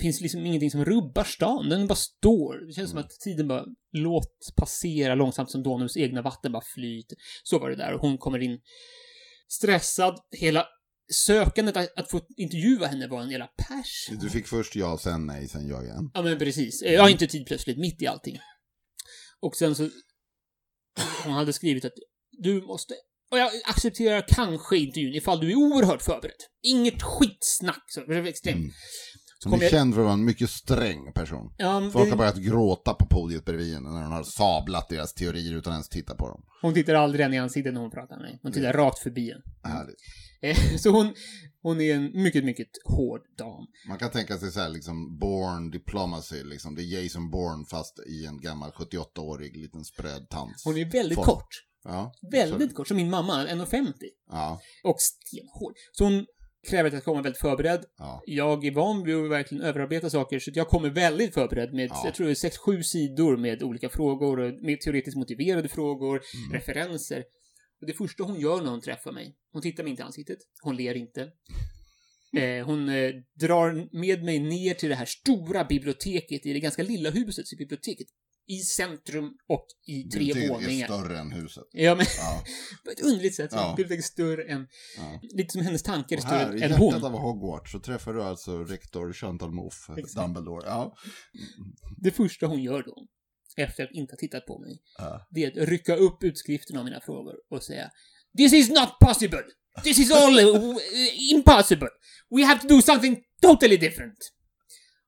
finns 0.00 0.20
liksom 0.20 0.46
ingenting 0.46 0.70
som 0.70 0.84
rubbar 0.84 1.24
stan, 1.24 1.68
den 1.68 1.86
bara 1.86 1.94
står. 1.94 2.66
Det 2.66 2.72
känns 2.72 2.90
som 2.90 2.98
Mm. 2.98 3.06
att 3.06 3.20
tiden 3.20 3.48
bara 3.48 3.64
låt 3.92 4.52
passera 4.56 5.14
långsamt 5.14 5.50
som 5.50 5.62
Donaus 5.62 5.96
egna 5.96 6.22
vatten 6.22 6.52
bara 6.52 6.62
flyter. 6.74 7.16
Så 7.42 7.58
var 7.58 7.70
det 7.70 7.76
där 7.76 7.92
och 7.92 8.00
hon 8.00 8.18
kommer 8.18 8.38
in 8.38 8.60
stressad. 9.48 10.18
Hela 10.40 10.66
sökandet 11.12 11.76
att, 11.76 11.98
att 11.98 12.10
få 12.10 12.20
intervjua 12.36 12.86
henne 12.86 13.06
var 13.06 13.22
en 13.22 13.30
jävla 13.30 13.46
pers. 13.46 14.08
Du 14.20 14.30
fick 14.30 14.46
först 14.46 14.76
ja, 14.76 14.98
sen 14.98 15.26
nej, 15.26 15.48
sen 15.48 15.68
ja 15.68 15.82
igen. 15.82 16.10
Ja, 16.14 16.22
men 16.22 16.38
precis. 16.38 16.82
Jag 16.82 17.02
har 17.02 17.08
inte 17.08 17.26
tid 17.26 17.46
plötsligt, 17.46 17.78
mitt 17.78 18.02
i 18.02 18.06
allting. 18.06 18.38
Och 19.40 19.56
sen 19.56 19.74
så... 19.74 19.90
Hon 21.24 21.32
hade 21.32 21.52
skrivit 21.52 21.84
att 21.84 21.92
du 22.30 22.62
måste... 22.62 22.94
Och 23.30 23.38
jag 23.38 23.50
accepterar 23.64 24.24
kanske 24.28 24.76
intervjun 24.76 25.14
ifall 25.14 25.40
du 25.40 25.50
är 25.50 25.54
oerhört 25.54 26.02
förberedd. 26.02 26.36
Inget 26.62 27.02
skitsnack. 27.02 27.84
Så, 27.86 28.12
extremt. 28.12 28.56
Mm. 28.56 28.70
Hon 29.44 29.62
är 29.62 29.68
känd 29.68 29.94
för 29.94 30.00
att 30.00 30.04
vara 30.04 30.14
en 30.14 30.24
mycket 30.24 30.50
sträng 30.50 31.12
person. 31.12 31.54
Ja, 31.56 31.80
men 31.80 31.90
Folk 31.90 32.10
har 32.10 32.16
börjat 32.16 32.36
gråta 32.36 32.94
på 32.94 33.06
podiet 33.06 33.44
bredvid 33.44 33.74
henne 33.74 33.90
när 33.90 34.02
hon 34.02 34.12
har 34.12 34.22
sablat 34.22 34.88
deras 34.88 35.14
teorier 35.14 35.54
utan 35.54 35.72
ens 35.72 35.88
titta 35.88 36.14
på 36.14 36.28
dem. 36.28 36.42
Hon 36.62 36.74
tittar 36.74 36.94
aldrig 36.94 37.26
en 37.26 37.34
i 37.34 37.38
ansiktet 37.38 37.74
när 37.74 37.80
hon 37.80 37.90
pratar 37.90 38.16
med 38.16 38.22
mig. 38.22 38.38
Hon 38.42 38.52
tittar 38.52 38.72
rakt 38.72 38.98
förbi 38.98 39.30
en. 39.30 39.70
Härligt. 39.70 39.96
Så 40.78 40.90
hon, 40.90 41.14
hon 41.62 41.80
är 41.80 41.94
en 41.94 42.22
mycket, 42.22 42.44
mycket 42.44 42.68
hård 42.84 43.20
dam. 43.38 43.66
Man 43.88 43.98
kan 43.98 44.10
tänka 44.10 44.38
sig 44.38 44.52
så 44.52 44.60
här, 44.60 44.68
liksom, 44.68 45.18
born 45.18 45.70
diplomacy, 45.70 46.42
liksom. 46.44 46.74
Det 46.74 46.82
är 46.82 47.02
Jason 47.02 47.30
Bourne 47.30 47.64
fast 47.70 47.98
i 48.08 48.26
en 48.26 48.40
gammal 48.40 48.70
78-årig 48.70 49.56
liten 49.56 49.84
spröd 49.84 50.28
tant. 50.30 50.52
Hon 50.64 50.76
är 50.76 50.84
väldigt 50.90 51.16
Form. 51.16 51.24
kort. 51.26 51.48
Ja, 51.84 52.12
Väldigt 52.32 52.74
kort. 52.74 52.88
Som 52.88 52.96
min 52.96 53.10
mamma, 53.10 53.46
1,50. 53.46 53.92
ja, 54.30 54.60
Och 54.84 54.96
stenhård. 55.00 55.74
Så 55.92 56.04
hon 56.04 56.26
kräver 56.70 56.86
att 56.88 56.92
jag 56.92 57.02
ska 57.02 57.10
komma 57.10 57.22
väldigt 57.22 57.40
förberedd. 57.40 57.84
ja. 57.98 58.22
Jag 58.26 58.64
är 58.64 58.70
van 58.74 59.04
vid 59.04 59.16
att 59.16 59.30
verkligen 59.30 59.64
överarbeta 59.64 60.10
saker, 60.10 60.38
så 60.38 60.50
jag 60.54 60.68
kommer 60.68 60.90
väldigt 60.90 61.34
förberedd 61.34 61.74
med, 61.74 61.88
Ja. 61.90 62.02
jag 62.04 62.14
tror 62.14 62.26
det 62.26 62.32
är 62.32 62.34
sex, 62.34 62.58
sju 62.58 62.82
sidor 62.82 63.36
med 63.36 63.62
olika 63.62 63.88
frågor, 63.88 64.66
med 64.66 64.80
teoretiskt 64.80 65.16
motiverade 65.16 65.68
frågor, 65.68 66.20
Mm. 66.34 66.52
referenser. 66.52 67.24
Och 67.84 67.88
det 67.88 67.94
första 67.94 68.24
hon 68.24 68.40
gör 68.40 68.62
när 68.62 68.70
hon 68.70 68.80
träffar 68.80 69.12
mig, 69.12 69.36
hon 69.52 69.62
tittar 69.62 69.82
mig 69.82 69.90
inte 69.90 70.02
i 70.02 70.04
ansiktet, 70.04 70.38
hon 70.62 70.76
ler 70.76 70.94
inte. 70.94 71.28
Eh, 72.36 72.66
hon 72.66 72.88
eh, 72.88 73.10
drar 73.40 73.88
med 73.98 74.24
mig 74.24 74.38
ner 74.38 74.74
till 74.74 74.88
det 74.88 74.94
här 74.94 75.06
stora 75.06 75.64
biblioteket 75.64 76.46
i 76.46 76.52
det 76.52 76.60
ganska 76.60 76.82
lilla 76.82 77.10
huset, 77.10 77.46
så 77.46 77.56
biblioteket 77.56 78.06
i 78.46 78.58
centrum 78.58 79.32
och 79.48 79.66
i 79.86 80.02
tre 80.02 80.18
Biblioteket 80.18 80.50
är 80.50 80.54
våningar. 80.54 80.86
större 80.86 81.18
än 81.18 81.32
huset. 81.32 81.64
Ja, 81.70 81.94
men 81.94 82.06
Ja, 82.18 82.42
på 82.84 82.90
ett 82.90 83.00
underligt 83.00 83.34
sätt. 83.34 83.50
Ja. 83.52 83.74
Biblioteket 83.76 84.04
är 84.04 84.08
större 84.08 84.44
än, 84.44 84.66
ja. 84.96 85.20
lite 85.22 85.52
som 85.52 85.62
hennes 85.62 85.82
tankar 85.82 86.16
är 86.16 86.20
Och 86.20 86.26
här, 86.26 86.44
större 86.44 86.58
i 86.58 86.62
än 86.62 86.70
hjärtat 86.70 87.02
hon. 87.02 87.04
av 87.04 87.12
Hogwarts, 87.20 87.72
så 87.72 87.80
träffar 87.80 88.12
du 88.12 88.22
alltså 88.22 88.64
rektor 88.64 89.12
Chantal 89.12 89.52
Mouffe. 89.52 89.92
Dumbledore. 90.16 90.66
Ja. 90.66 90.96
Det 91.96 92.10
första 92.10 92.46
hon 92.46 92.62
gör 92.62 92.82
då, 92.82 93.06
efter 93.56 93.84
att 93.84 93.90
inte 93.92 94.12
ha 94.12 94.16
tittat 94.16 94.46
på 94.46 94.58
mig, 94.58 94.82
Ja. 94.98 95.26
det 95.30 95.44
är 95.44 95.62
att 95.62 95.68
rycka 95.68 95.96
upp 95.96 96.24
utskriften 96.24 96.76
av 96.76 96.84
mina 96.84 97.00
frågor 97.00 97.34
och 97.50 97.62
säga 97.62 97.90
This 98.38 98.52
is 98.52 98.68
not 98.70 98.98
possible! 99.00 99.42
This 99.84 99.98
is 99.98 100.12
all 100.12 100.38
uh, 100.38 100.76
impossible! 101.32 101.88
We 102.36 102.44
have 102.44 102.60
to 102.60 102.68
do 102.68 102.82
something 102.82 103.22
totally 103.42 103.76
different! 103.76 104.18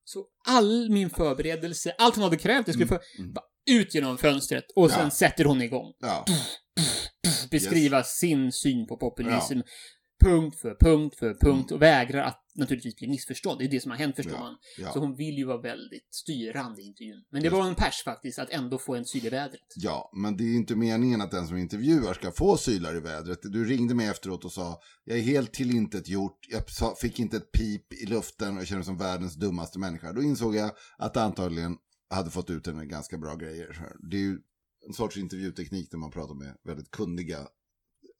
Så 0.04 0.26
all 0.46 0.90
min 0.90 1.10
förberedelse, 1.10 1.94
allt 1.98 2.14
hon 2.14 2.24
hade 2.24 2.36
krävt, 2.36 2.66
det 2.66 2.72
skulle 2.72 2.86
få 2.86 2.98
mm. 3.18 3.32
bara 3.32 3.44
ut 3.70 3.94
genom 3.94 4.18
fönstret 4.18 4.64
och 4.76 4.90
sen 4.90 5.00
Ja. 5.04 5.10
sätter 5.10 5.44
hon 5.44 5.62
igång. 5.62 5.92
Ja. 5.98 6.24
Beskriva 7.50 8.02
sin 8.04 8.52
syn 8.52 8.86
på 8.86 8.96
populism. 8.96 9.60
Punkt 10.24 10.58
för 10.58 10.76
punkt 10.80 11.16
för 11.18 11.34
punkt 11.34 11.72
och 11.72 11.82
vägrar 11.82 12.22
att 12.22 12.42
naturligtvis 12.54 12.96
bli 12.96 13.08
missförstådd. 13.08 13.58
Det 13.58 13.64
är 13.64 13.68
det 13.68 13.80
som 13.80 13.90
har 13.90 13.98
hänt 13.98 14.16
förstår 14.16 14.34
Ja. 14.34 14.40
man. 14.40 14.56
Ja. 14.78 14.92
Så 14.92 14.98
hon 14.98 15.16
vill 15.16 15.38
ju 15.38 15.44
vara 15.44 15.60
väldigt 15.60 16.14
styrande 16.14 16.82
i 16.82 16.84
intervjun. 16.84 17.24
Men 17.30 17.42
det 17.42 17.48
var 17.50 17.68
en 17.68 17.74
pers 17.74 18.02
faktiskt, 18.04 18.38
att 18.38 18.50
ändå 18.50 18.78
få 18.78 18.94
en 18.94 19.04
syl 19.04 19.26
i 19.26 19.28
vädret. 19.28 19.60
Ja, 19.76 20.10
men 20.16 20.36
det 20.36 20.44
är 20.44 20.54
inte 20.54 20.76
meningen 20.76 21.20
att 21.20 21.30
den 21.30 21.46
som 21.46 21.56
intervjuar 21.56 22.14
ska 22.14 22.32
få 22.32 22.56
sylar 22.56 22.96
i 22.96 23.00
vädret. 23.00 23.38
Du 23.42 23.64
ringde 23.64 23.94
mig 23.94 24.06
efteråt 24.06 24.44
och 24.44 24.52
sa, 24.52 24.80
jag 25.04 25.18
är 25.18 25.22
helt 25.22 25.52
tillintetgjort, 25.52 26.38
jag 26.48 26.98
fick 26.98 27.20
inte 27.20 27.36
ett 27.36 27.52
pip 27.52 27.92
i 27.92 28.06
luften 28.06 28.54
och 28.54 28.60
jag 28.60 28.66
känner 28.66 28.78
mig 28.78 28.86
som 28.86 28.98
världens 28.98 29.34
dummaste 29.34 29.78
människa. 29.78 30.12
Då 30.12 30.22
insåg 30.22 30.56
jag 30.56 30.70
att 30.98 31.16
antagligen 31.16 31.76
hade 32.10 32.30
fått 32.30 32.50
ut 32.50 32.66
en 32.66 32.88
ganska 32.88 33.18
bra 33.18 33.34
grejer. 33.34 33.86
Det 34.10 34.16
är 34.16 34.20
ju 34.20 34.38
en 34.86 34.92
sorts 34.92 35.16
intervjuteknik 35.16 35.90
där 35.90 35.98
man 35.98 36.10
pratar 36.10 36.34
med 36.34 36.56
väldigt 36.64 36.90
kunniga, 36.90 37.38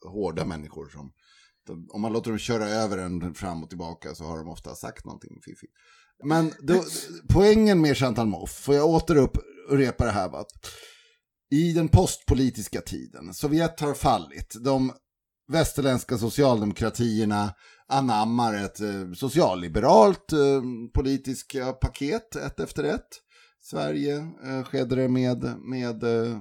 hårda 0.06 0.44
människor 0.44 0.88
som 0.88 1.12
de, 1.66 1.88
om 1.90 2.00
man 2.00 2.12
låter 2.12 2.30
dem 2.30 2.38
köra 2.38 2.68
över 2.68 2.98
en 2.98 3.34
fram 3.34 3.62
och 3.62 3.68
tillbaka 3.68 4.14
så 4.14 4.24
har 4.24 4.38
de 4.38 4.48
ofta 4.48 4.74
sagt 4.74 5.04
någonting 5.04 5.40
fiffigt. 5.44 5.72
Men 6.24 6.52
då, 6.60 6.84
poängen 7.28 7.80
med 7.80 7.96
Chantal 7.96 8.26
Mouffe, 8.26 8.62
får 8.62 8.74
jag 8.74 8.86
återupprepa 8.86 10.04
det 10.04 10.10
här, 10.10 10.40
att 10.40 10.50
i 11.50 11.72
den 11.72 11.88
postpolitiska 11.88 12.80
tiden, 12.80 13.34
Sovjet 13.34 13.80
har 13.80 13.94
fallit, 13.94 14.56
de 14.64 14.92
västerländska 15.48 16.18
socialdemokratierna 16.18 17.54
anammar 17.88 18.54
ett 18.54 18.80
eh, 18.80 19.12
socialliberalt 19.14 20.32
eh, 20.32 20.62
politiska 20.94 21.72
paket, 21.72 22.36
ett 22.36 22.60
efter 22.60 22.84
ett. 22.84 23.08
Sverige 23.60 24.16
eh, 24.44 24.62
skedde 24.64 24.96
det 24.96 25.08
med, 25.08 25.54
med 25.58 26.02
eh, 26.02 26.38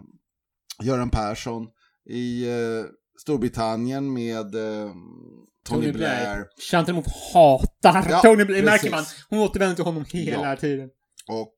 Göran 0.84 1.10
Persson. 1.10 1.68
I 2.10 2.48
eh, 2.48 2.86
Storbritannien 3.18 4.14
med 4.14 4.56
eh, 4.56 4.92
Tony, 5.64 5.92
Blair. 5.92 6.46
Chantal 6.72 6.96
Mouffe 6.96 7.12
hatar 7.34 8.08
Ja, 8.10 8.20
Tony 8.22 8.46
Blair, 8.46 8.62
precis. 8.62 8.66
märker 8.84 8.92
man. 8.92 9.04
Hon 9.30 9.40
återvänder 9.40 9.76
till 9.76 9.86
honom 9.86 10.06
hela 10.08 10.50
Ja. 10.50 10.56
tiden. 10.58 10.90
Och 11.28 11.56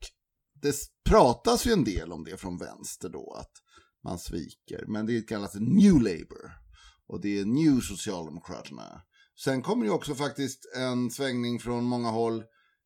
det 0.61 0.75
pratas 1.09 1.67
ju 1.67 1.71
en 1.71 1.83
del 1.83 2.11
om 2.11 2.23
det 2.23 2.37
från 2.37 2.57
vänster 2.57 3.09
då, 3.09 3.33
att 3.39 3.51
man 4.03 4.19
sviker. 4.19 4.83
Men 4.87 5.05
det 5.05 5.21
kallas 5.21 5.55
New 5.55 5.93
Labour. 5.93 6.51
Och 7.07 7.21
det 7.21 7.39
är 7.39 7.45
New 7.45 7.79
Socialdemokraterna. 7.81 9.01
Sen 9.43 9.61
kommer 9.61 9.85
ju 9.85 9.91
också 9.91 10.15
faktiskt 10.15 10.59
en 10.75 11.11
svängning 11.11 11.59
från 11.59 11.83
många 11.83 12.09
håll, 12.11 12.43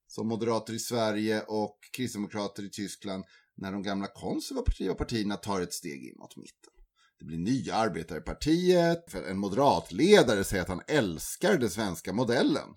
som 0.08 0.28
moderater 0.28 0.74
i 0.74 0.80
Sverige 0.80 1.42
och 1.48 1.78
kristdemokrater 1.98 2.64
i 2.64 2.70
Tyskland, 2.70 3.24
när 3.58 3.72
de 3.72 3.84
gamla 3.84 4.08
konservativa 4.08 4.94
partierna 4.94 5.36
tar 5.38 5.62
ett 5.62 5.74
steg 5.74 6.04
in 6.04 6.16
mot 6.20 6.38
mitten. 6.38 6.74
Det 7.22 7.26
blir 7.26 7.38
nya 7.38 7.76
arbetare 7.76 8.18
i 8.18 8.22
partiet, 8.22 9.12
för 9.12 9.24
en 9.24 9.38
moderatledare 9.38 10.44
säger 10.44 10.64
att 10.64 10.70
han 10.70 10.82
älskar 10.88 11.58
den 11.58 11.70
svenska 11.70 12.14
modellen. 12.14 12.68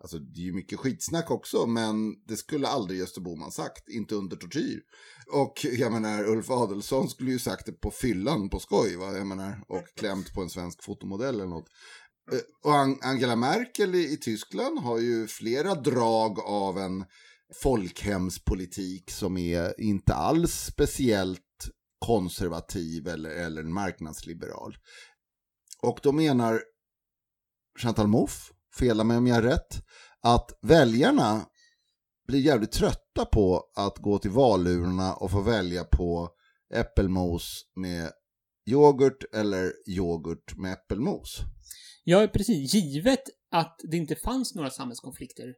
Alltså 0.00 0.18
det 0.18 0.40
är 0.40 0.44
ju 0.44 0.52
mycket 0.52 0.78
skitsnack 0.78 1.30
också, 1.30 1.66
men 1.66 2.14
det 2.28 2.36
skulle 2.36 2.68
aldrig 2.68 3.00
Gösta 3.00 3.20
Bohman 3.20 3.52
sagt, 3.52 3.88
inte 3.88 4.14
under 4.14 4.36
tortyr. 4.36 4.80
Och 5.32 5.66
jag 5.72 5.92
menar, 5.92 6.24
Ulf 6.24 6.50
Adelsohn 6.50 7.08
skulle 7.08 7.30
ju 7.30 7.38
sagt 7.38 7.66
det 7.66 7.72
på 7.72 7.90
fyllan 7.90 8.48
på 8.50 8.58
skoj, 8.58 8.96
va? 8.96 9.16
Jag 9.16 9.26
menar, 9.26 9.64
och 9.68 9.86
klämt 9.96 10.34
på 10.34 10.42
en 10.42 10.50
svensk 10.50 10.84
fotomodell 10.84 11.34
eller 11.34 11.46
något. 11.46 11.68
Eh, 12.32 12.70
och 12.70 13.06
Angela 13.06 13.36
Merkel 13.36 13.94
i, 13.94 14.12
i 14.12 14.16
Tyskland 14.16 14.78
har 14.78 14.98
ju 14.98 15.26
flera 15.26 15.74
drag 15.74 16.40
av 16.40 16.78
en 16.78 17.04
folkhemspolitik 17.62 19.10
som 19.10 19.36
är 19.36 19.80
inte 19.80 20.14
alls 20.14 20.52
speciellt 20.52 21.45
konservativ 22.06 23.08
eller, 23.08 23.30
eller 23.30 23.62
marknadsliberal. 23.62 24.76
Och 25.82 25.98
då 26.02 26.12
menar 26.12 26.62
Chantal 27.78 28.06
Mouffe, 28.06 28.52
fela 28.78 29.04
mig 29.04 29.16
om 29.16 29.26
jag 29.26 29.34
har 29.34 29.42
rätt, 29.42 29.82
att 30.22 30.58
väljarna 30.62 31.46
blir 32.26 32.40
jävligt 32.40 32.72
trötta 32.72 33.24
på 33.32 33.70
att 33.76 33.98
gå 33.98 34.18
till 34.18 34.30
valurnorna 34.30 35.14
och 35.14 35.30
få 35.30 35.40
välja 35.40 35.84
på 35.84 36.28
äppelmos 36.74 37.62
med 37.76 38.10
yoghurt 38.70 39.34
eller 39.34 39.72
yoghurt 39.88 40.56
med 40.56 40.72
äppelmos. 40.72 41.38
Ja, 42.04 42.28
precis. 42.32 42.74
Givet 42.74 43.22
att 43.50 43.80
det 43.90 43.96
inte 43.96 44.16
fanns 44.16 44.54
några 44.54 44.70
samhällskonflikter 44.70 45.54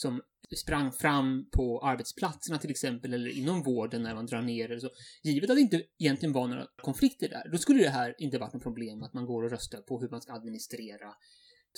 som 0.00 0.22
sprang 0.56 0.92
fram 0.92 1.48
på 1.50 1.80
arbetsplatserna 1.80 2.58
till 2.58 2.70
exempel, 2.70 3.14
eller 3.14 3.30
inom 3.30 3.62
vården 3.62 4.02
när 4.02 4.14
man 4.14 4.26
drar 4.26 4.42
ner 4.42 4.64
eller 4.64 4.80
så. 4.80 4.90
Givet 5.22 5.50
att 5.50 5.56
det 5.56 5.60
inte 5.60 5.82
egentligen 5.98 6.32
var 6.32 6.48
några 6.48 6.66
konflikter 6.82 7.28
där, 7.28 7.50
då 7.52 7.58
skulle 7.58 7.82
det 7.82 7.90
här 7.90 8.14
inte 8.18 8.38
varit 8.38 8.52
något 8.52 8.62
problem 8.62 9.02
att 9.02 9.14
man 9.14 9.26
går 9.26 9.42
och 9.42 9.50
röstar 9.50 9.80
på 9.80 10.00
hur 10.00 10.08
man 10.08 10.22
ska 10.22 10.32
administrera 10.32 11.14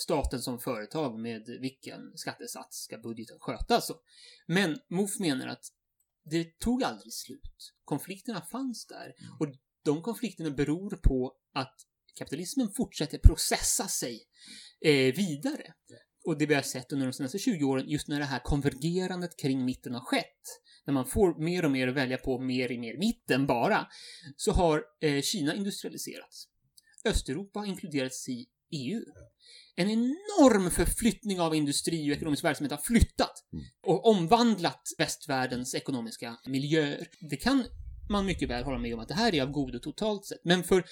staten 0.01 0.41
som 0.41 0.59
företag 0.59 1.19
med 1.19 1.57
vilken 1.61 2.17
skattesats 2.17 2.83
ska 2.83 2.97
budgeten 2.97 3.37
skötas. 3.39 3.91
Men 4.47 4.79
MOF 4.89 5.19
menar 5.19 5.47
att 5.47 5.65
det 6.25 6.59
tog 6.59 6.83
aldrig 6.83 7.13
slut. 7.13 7.73
Konflikterna 7.85 8.41
fanns 8.41 8.87
där. 8.87 9.13
Och 9.39 9.47
de 9.83 10.01
konflikterna 10.01 10.49
beror 10.49 10.99
på 11.03 11.35
att 11.53 11.75
kapitalismen 12.15 12.71
fortsätter 12.71 13.17
processa 13.17 13.87
sig 13.87 14.23
eh, 14.85 15.15
vidare. 15.15 15.73
Och 16.25 16.37
det 16.37 16.45
vi 16.45 16.53
har 16.53 16.61
sett 16.61 16.93
under 16.93 17.05
de 17.05 17.13
senaste 17.13 17.39
20 17.39 17.65
åren, 17.65 17.89
just 17.89 18.07
när 18.07 18.19
det 18.19 18.25
här 18.25 18.39
konvergerandet 18.39 19.39
kring 19.39 19.65
mitten 19.65 19.93
har 19.93 20.01
skett, 20.01 20.59
när 20.85 20.93
man 20.93 21.05
får 21.05 21.43
mer 21.43 21.65
och 21.65 21.71
mer 21.71 21.87
att 21.87 21.95
välja 21.95 22.17
på 22.17 22.39
mer 22.39 22.71
och 22.71 22.79
mer 22.79 22.97
mitten 22.97 23.47
bara, 23.47 23.87
så 24.35 24.51
har 24.51 24.83
eh, 25.01 25.21
Kina 25.21 25.55
industrialiserats. 25.55 26.47
Östeuropa 27.05 27.59
har 27.59 27.65
inkluderats 27.65 28.29
i 28.29 28.45
EU. 28.71 29.01
En 29.75 29.89
enorm 29.89 30.71
förflyttning 30.71 31.41
av 31.41 31.55
industri 31.55 32.11
och 32.11 32.15
ekonomisk 32.15 32.43
verksamhet 32.43 32.71
har 32.71 32.77
flyttat 32.77 33.33
och 33.83 34.05
omvandlat 34.09 34.81
västvärldens 34.97 35.75
ekonomiska 35.75 36.37
miljöer. 36.45 37.07
Det 37.29 37.37
kan 37.37 37.63
man 38.09 38.25
mycket 38.25 38.49
väl 38.49 38.63
hålla 38.63 38.77
med 38.77 38.93
om 38.93 38.99
att 38.99 39.07
det 39.07 39.13
här 39.13 39.35
är 39.35 39.41
av 39.41 39.51
godo 39.51 39.79
totalt 39.79 40.25
sett. 40.25 40.45
Men 40.45 40.63
för 40.63 40.83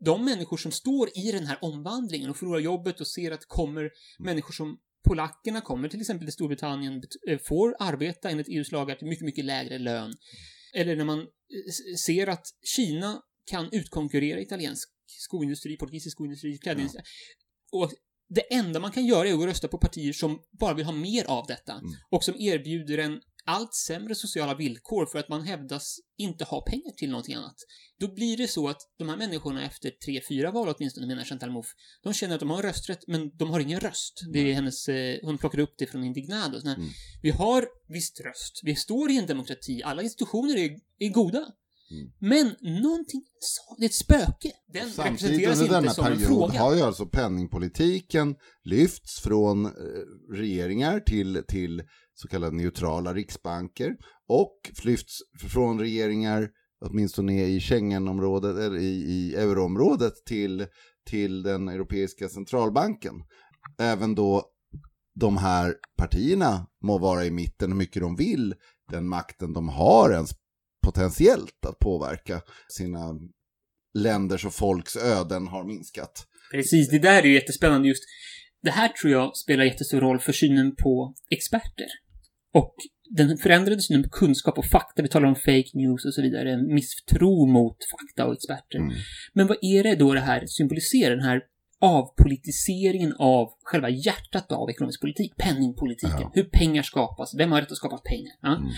de 0.00 0.24
människor 0.24 0.56
som 0.56 0.72
står 0.72 1.18
i 1.18 1.32
den 1.32 1.46
här 1.46 1.58
omvandlingen 1.60 2.30
och 2.30 2.36
förlorar 2.36 2.60
jobbet 2.60 3.00
och 3.00 3.06
ser 3.06 3.30
att 3.30 3.40
det 3.40 3.46
kommer 3.46 3.90
människor 4.18 4.52
som 4.52 4.78
polackerna 5.08 5.60
kommer 5.60 5.88
till 5.88 6.00
exempel 6.00 6.26
till 6.26 6.32
Storbritannien, 6.32 7.02
eh, 7.28 7.38
får 7.38 7.76
arbeta 7.78 8.30
enligt 8.30 8.48
EUs 8.48 8.72
lagar 8.72 8.94
till 8.94 9.06
mycket, 9.06 9.24
mycket 9.24 9.44
lägre 9.44 9.78
lön. 9.78 10.12
Eller 10.74 10.96
när 10.96 11.04
man 11.04 11.18
eh, 11.20 11.96
ser 11.98 12.26
att 12.26 12.46
Kina 12.76 13.22
kan 13.50 13.68
utkonkurrera 13.72 14.40
italiensk 14.40 14.88
skoindustri, 15.06 15.76
portugisisk 15.76 16.16
skoindustri, 16.16 16.58
klädindustri. 16.58 17.00
Och 17.72 17.92
det 18.28 18.54
enda 18.54 18.80
man 18.80 18.92
kan 18.92 19.06
göra 19.06 19.28
är 19.28 19.34
att 19.34 19.44
rösta 19.44 19.68
på 19.68 19.78
partier 19.78 20.12
som 20.12 20.42
bara 20.50 20.74
vill 20.74 20.84
ha 20.84 20.92
mer 20.92 21.24
av 21.24 21.46
detta. 21.46 21.72
Mm. 21.72 21.92
Och 22.10 22.24
som 22.24 22.34
erbjuder 22.38 22.98
en 22.98 23.20
allt 23.48 23.74
sämre 23.74 24.14
sociala 24.14 24.54
villkor 24.54 25.06
för 25.06 25.18
att 25.18 25.28
man 25.28 25.42
hävdas 25.42 25.96
inte 26.18 26.44
ha 26.44 26.60
pengar 26.60 26.92
till 26.96 27.10
någonting 27.10 27.34
annat. 27.34 27.56
Då 28.00 28.14
blir 28.14 28.36
det 28.36 28.48
så 28.48 28.68
att 28.68 28.80
de 28.98 29.08
här 29.08 29.16
människorna 29.16 29.66
efter 29.66 29.90
tre, 29.90 30.20
fyra 30.28 30.50
val 30.50 30.74
åtminstone, 30.76 31.06
menar 31.06 31.24
Chantal 31.24 31.50
Mouffe, 31.50 31.74
de 32.02 32.14
känner 32.14 32.34
att 32.34 32.40
de 32.40 32.50
har 32.50 32.62
rösträtt, 32.62 33.04
men 33.06 33.36
de 33.36 33.50
har 33.50 33.60
ingen 33.60 33.80
röst. 33.80 34.20
Det 34.32 34.38
är 34.38 34.54
hennes, 34.54 34.88
eh, 34.88 35.18
hon 35.22 35.38
plockar 35.38 35.58
upp 35.58 35.74
det 35.78 35.86
från 35.86 36.04
Indignado. 36.04 36.60
Här, 36.64 36.74
Mm. 36.76 36.88
Vi 37.22 37.30
har 37.30 37.68
visst 37.88 38.20
röst, 38.20 38.60
vi 38.62 38.76
står 38.76 39.10
i 39.10 39.18
en 39.18 39.26
demokrati, 39.26 39.82
alla 39.82 40.02
institutioner 40.02 40.56
är, 40.56 40.70
är 40.98 41.08
goda. 41.08 41.46
Mm. 41.90 42.10
Men 42.18 42.46
någonting, 42.82 43.22
det 43.78 43.84
är 43.84 43.88
ett 43.88 43.94
spöke. 43.94 44.52
Den 44.72 44.90
Samtidigt 44.90 45.40
representeras 45.40 45.60
under 45.60 45.64
inte 45.64 45.74
denna 45.74 45.90
som 45.90 46.06
en 46.06 46.18
fråga. 46.18 46.58
har 46.60 46.74
ju 46.76 46.82
alltså 46.82 47.06
penningpolitiken 47.06 48.34
lyfts 48.64 49.20
från 49.20 49.66
eh, 49.66 49.72
regeringar 50.32 51.00
till, 51.00 51.42
till 51.48 51.82
så 52.20 52.28
kallade 52.28 52.56
neutrala 52.56 53.14
riksbanker 53.14 53.96
och 54.28 54.70
flytts 54.74 55.18
från 55.52 55.80
regeringar, 55.80 56.48
åtminstone 56.80 57.44
i 57.44 57.60
Schengenområdet 57.60 58.56
eller 58.56 58.78
i, 58.78 58.86
i 58.86 59.34
euroområdet 59.34 60.12
till, 60.26 60.66
till 61.10 61.42
den 61.42 61.68
europeiska 61.68 62.28
centralbanken. 62.28 63.14
Även 63.80 64.14
då 64.14 64.44
de 65.20 65.36
här 65.36 65.74
partierna 65.96 66.66
må 66.84 66.98
vara 66.98 67.24
i 67.24 67.30
mitten 67.30 67.72
hur 67.72 67.78
mycket 67.78 68.02
de 68.02 68.16
vill, 68.16 68.54
den 68.90 69.08
makten 69.08 69.52
de 69.52 69.68
har 69.68 70.12
ens 70.12 70.30
potentiellt 70.86 71.66
att 71.66 71.78
påverka 71.78 72.40
sina 72.68 73.14
länders 73.94 74.44
och 74.44 74.54
folks 74.54 74.96
öden 74.96 75.46
har 75.46 75.64
minskat. 75.64 76.26
Precis, 76.52 76.90
det 76.90 76.98
där 76.98 77.22
är 77.22 77.26
ju 77.26 77.34
jättespännande 77.34 77.88
just. 77.88 78.02
Det 78.62 78.70
här 78.70 78.88
tror 78.88 79.12
jag 79.12 79.36
spelar 79.36 79.64
jättestor 79.64 80.00
roll 80.00 80.20
för 80.20 80.32
synen 80.32 80.76
på 80.76 81.14
experter. 81.30 81.86
Och 82.54 82.74
den 83.10 83.38
förändrade 83.38 83.82
synen 83.82 84.02
på 84.02 84.08
kunskap 84.08 84.58
och 84.58 84.66
fakta, 84.66 85.02
vi 85.02 85.08
talar 85.08 85.28
om 85.28 85.34
fake 85.34 85.70
news 85.74 86.04
och 86.04 86.14
så 86.14 86.22
vidare, 86.22 86.52
en 86.52 86.74
misstro 86.74 87.46
mot 87.46 87.76
fakta 87.90 88.26
och 88.26 88.34
experter. 88.34 88.78
Mm. 88.78 88.94
Men 89.32 89.46
vad 89.46 89.56
är 89.60 89.82
det 89.82 89.94
då 89.94 90.14
det 90.14 90.20
här 90.20 90.46
symboliserar? 90.46 91.16
Den 91.16 91.24
här 91.24 91.42
avpolitiseringen 91.80 93.14
av 93.18 93.48
själva 93.62 93.88
hjärtat 93.88 94.52
av 94.52 94.70
ekonomisk 94.70 95.00
politik, 95.00 95.36
penningpolitiken. 95.36 96.20
Ja. 96.20 96.30
Hur 96.34 96.44
pengar 96.44 96.82
skapas, 96.82 97.34
vem 97.34 97.52
har 97.52 97.60
rätt 97.60 97.70
att 97.70 97.76
skapa 97.76 97.98
pengar? 97.98 98.32
Ja? 98.42 98.56
Mm. 98.56 98.70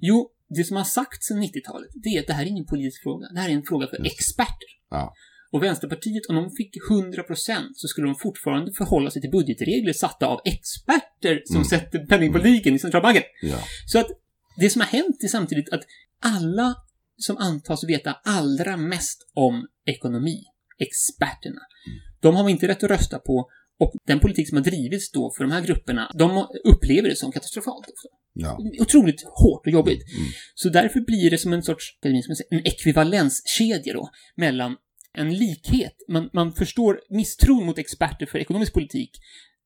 Jo, 0.00 0.30
det 0.48 0.64
som 0.64 0.76
har 0.76 0.84
sagts 0.84 1.26
sedan 1.26 1.42
90-talet, 1.42 1.90
det 1.94 2.08
är 2.08 2.20
att 2.20 2.26
det 2.26 2.32
här 2.32 2.42
är 2.42 2.46
ingen 2.46 2.66
politisk 2.66 3.02
fråga. 3.02 3.28
Det 3.28 3.40
här 3.40 3.48
är 3.48 3.52
en 3.52 3.62
fråga 3.62 3.86
för 3.86 3.96
Just 3.96 4.12
experter. 4.12 4.68
Ja. 4.90 5.14
Och 5.52 5.62
Vänsterpartiet, 5.62 6.26
om 6.28 6.34
de 6.36 6.50
fick 6.50 6.76
100% 6.90 7.68
så 7.74 7.88
skulle 7.88 8.06
de 8.06 8.14
fortfarande 8.14 8.72
förhålla 8.72 9.10
sig 9.10 9.22
till 9.22 9.30
budgetregler 9.30 9.92
satta 9.92 10.26
av 10.26 10.40
experter 10.44 11.42
som 11.44 11.56
Mm. 11.56 11.68
sätter 11.68 11.98
penningpolitiken 12.06 12.74
i 12.74 12.78
centralbanken. 12.78 13.22
Ja. 13.42 13.58
Så 13.86 13.98
att 13.98 14.06
det 14.56 14.70
som 14.70 14.80
har 14.80 14.88
hänt 14.88 15.24
är 15.24 15.28
samtidigt 15.28 15.72
att 15.72 15.82
alla 16.22 16.74
som 17.16 17.36
antas 17.36 17.84
veta 17.84 18.16
allra 18.24 18.76
mest 18.76 19.30
om 19.34 19.66
ekonomi, 19.86 20.44
experterna, 20.78 21.60
de 22.20 22.36
har 22.36 22.44
vi 22.44 22.52
inte 22.52 22.68
rätt 22.68 22.82
att 22.82 22.90
rösta 22.90 23.18
på 23.18 23.50
och 23.78 23.94
den 24.06 24.20
politik 24.20 24.48
som 24.48 24.56
har 24.56 24.64
drivits 24.64 25.10
då 25.10 25.32
för 25.36 25.44
de 25.44 25.52
här 25.52 25.60
grupperna, 25.60 26.12
de 26.18 26.46
upplever 26.64 27.08
det 27.08 27.16
som 27.16 27.32
katastrofalt. 27.32 27.88
Också. 27.88 28.08
Ja. 28.32 28.58
Otroligt 28.80 29.22
hårt 29.22 29.66
och 29.66 29.72
jobbigt. 29.72 30.02
Mm. 30.16 30.28
Så 30.54 30.68
därför 30.68 31.00
blir 31.00 31.30
det 31.30 31.38
som 31.38 31.52
en 31.52 31.62
sorts, 31.62 31.98
man 32.04 32.12
en 32.50 32.66
ekvivalenskedja 32.66 33.92
då, 33.92 34.10
mellan 34.36 34.76
en 35.18 35.34
likhet. 35.34 35.92
Man, 36.08 36.30
man 36.32 36.52
förstår 36.52 37.00
misstron 37.10 37.66
mot 37.66 37.78
experter 37.78 38.26
för 38.26 38.38
ekonomisk 38.38 38.72
politik. 38.72 39.10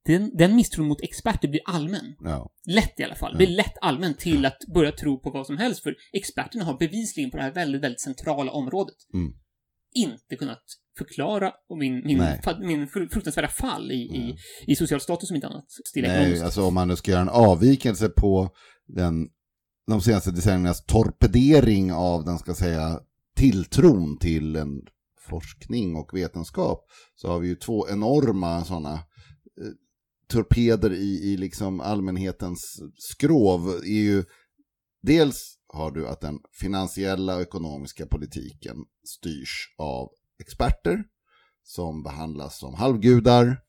Den, 0.05 0.37
den 0.37 0.57
misstron 0.57 0.87
mot 0.89 1.01
experter 1.03 1.49
blir 1.49 1.61
allmän. 1.65 2.15
Ja. 2.21 2.51
Lätt 2.69 3.01
i 3.01 3.05
alla 3.05 3.15
fall. 3.15 3.37
Blir 3.37 3.47
lätt 3.47 3.75
allmän 3.81 4.15
till 4.15 4.47
att 4.47 4.59
börja 4.75 4.93
tro 4.93 5.21
på 5.21 5.31
vad 5.31 5.47
som 5.47 5.57
helst, 5.59 5.83
för 5.83 5.95
experterna 6.13 6.65
har 6.65 6.79
bevisligen 6.79 7.31
på 7.31 7.37
det 7.37 7.43
här 7.43 7.53
väldigt, 7.53 7.83
väldigt 7.83 8.01
centrala 8.01 8.53
området 8.53 8.95
Mm. 9.15 9.33
inte 9.95 10.37
kunnat 10.37 10.63
förklara 10.99 11.53
och 11.69 11.79
min, 11.79 11.95
min, 12.05 12.19
fa- 12.21 12.65
min 12.67 12.87
fru- 12.89 13.09
fruktansvärda 13.13 13.49
fall 13.49 13.91
i, 13.93 13.95
i, 13.95 14.23
Mm. 14.25 14.37
i 14.67 14.77
social 14.77 15.01
status 15.01 15.29
som 15.29 15.35
inte 15.35 15.47
annat. 15.49 15.65
Nej, 15.97 16.43
alltså 16.43 16.63
om 16.63 16.75
man 16.75 16.89
nu 16.89 16.97
ska 16.97 17.11
göra 17.11 17.21
en 17.21 17.29
avvikelse 17.29 18.09
på 18.09 18.51
den, 18.87 19.15
de 19.91 20.01
senaste 20.01 20.31
decenniernas 20.31 20.85
torpedering 20.85 21.93
av 21.93 22.25
den, 22.25 22.39
ska 22.39 22.55
säga, 22.55 23.01
tilltron 23.37 24.19
till 24.19 24.57
en 24.57 24.69
forskning 25.29 25.97
och 25.97 26.15
vetenskap, 26.15 26.85
så 27.15 27.29
har 27.29 27.39
vi 27.39 27.49
ju 27.49 27.57
två 27.57 27.89
enorma 27.89 28.65
sådana 28.65 28.93
eh, 28.93 29.73
torpeder 30.29 30.93
i, 30.93 31.33
i 31.33 31.37
liksom 31.37 31.81
allmänhetens 31.81 32.81
skrov. 32.99 33.69
är 33.69 34.03
ju 34.03 34.25
Dels 35.03 35.59
har 35.69 35.91
du 35.91 36.09
att 36.09 36.21
den 36.21 36.39
finansiella 36.61 37.37
och 37.37 37.43
ekonomiska 37.43 38.07
politiken 38.07 38.77
styrs 39.05 39.75
av 39.79 40.09
experter 40.41 41.05
som 41.63 42.03
behandlas 42.03 42.59
som 42.59 42.75
halvgudar, 42.75 43.61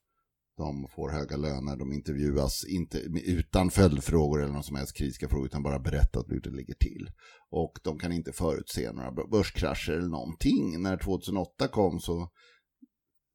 de 0.57 0.87
får 0.95 1.09
höga 1.09 1.37
löner, 1.37 1.77
de 1.77 1.93
intervjuas 1.93 2.65
inte 2.67 2.97
utan 3.25 3.71
följdfrågor 3.71 4.41
eller 4.41 4.53
någon 4.53 4.63
som 4.63 4.75
helst 4.75 4.97
kritiska 4.97 5.29
frågor 5.29 5.45
utan 5.45 5.63
bara 5.63 5.79
berättat 5.79 6.25
hur 6.27 6.41
det 6.41 6.49
ligger 6.49 6.73
till. 6.73 7.09
Och 7.51 7.79
de 7.83 7.99
kan 7.99 8.11
inte 8.11 8.31
förutse 8.31 8.91
några 8.91 9.11
börskrascher 9.11 9.93
eller 9.93 10.09
någonting. 10.09 10.81
När 10.81 10.97
2008 10.97 11.67
kom 11.67 11.99
så 11.99 12.29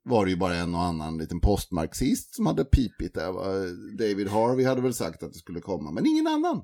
var 0.05 0.25
det 0.25 0.31
ju 0.31 0.37
bara 0.37 0.57
en 0.57 0.75
och 0.75 0.83
annan 0.83 1.19
liten 1.19 1.41
postmarxist 1.41 2.35
som 2.35 2.47
hade 2.47 2.65
pipit 2.65 3.15
där. 3.15 3.33
David 3.99 4.29
Harvey 4.29 4.67
hade 4.67 4.81
väl 4.81 4.95
sagt 4.95 5.23
att 5.23 5.33
det 5.33 5.39
skulle 5.39 5.61
komma, 5.61 5.91
men 5.91 6.07
ingen 6.07 6.27
annan. 6.27 6.63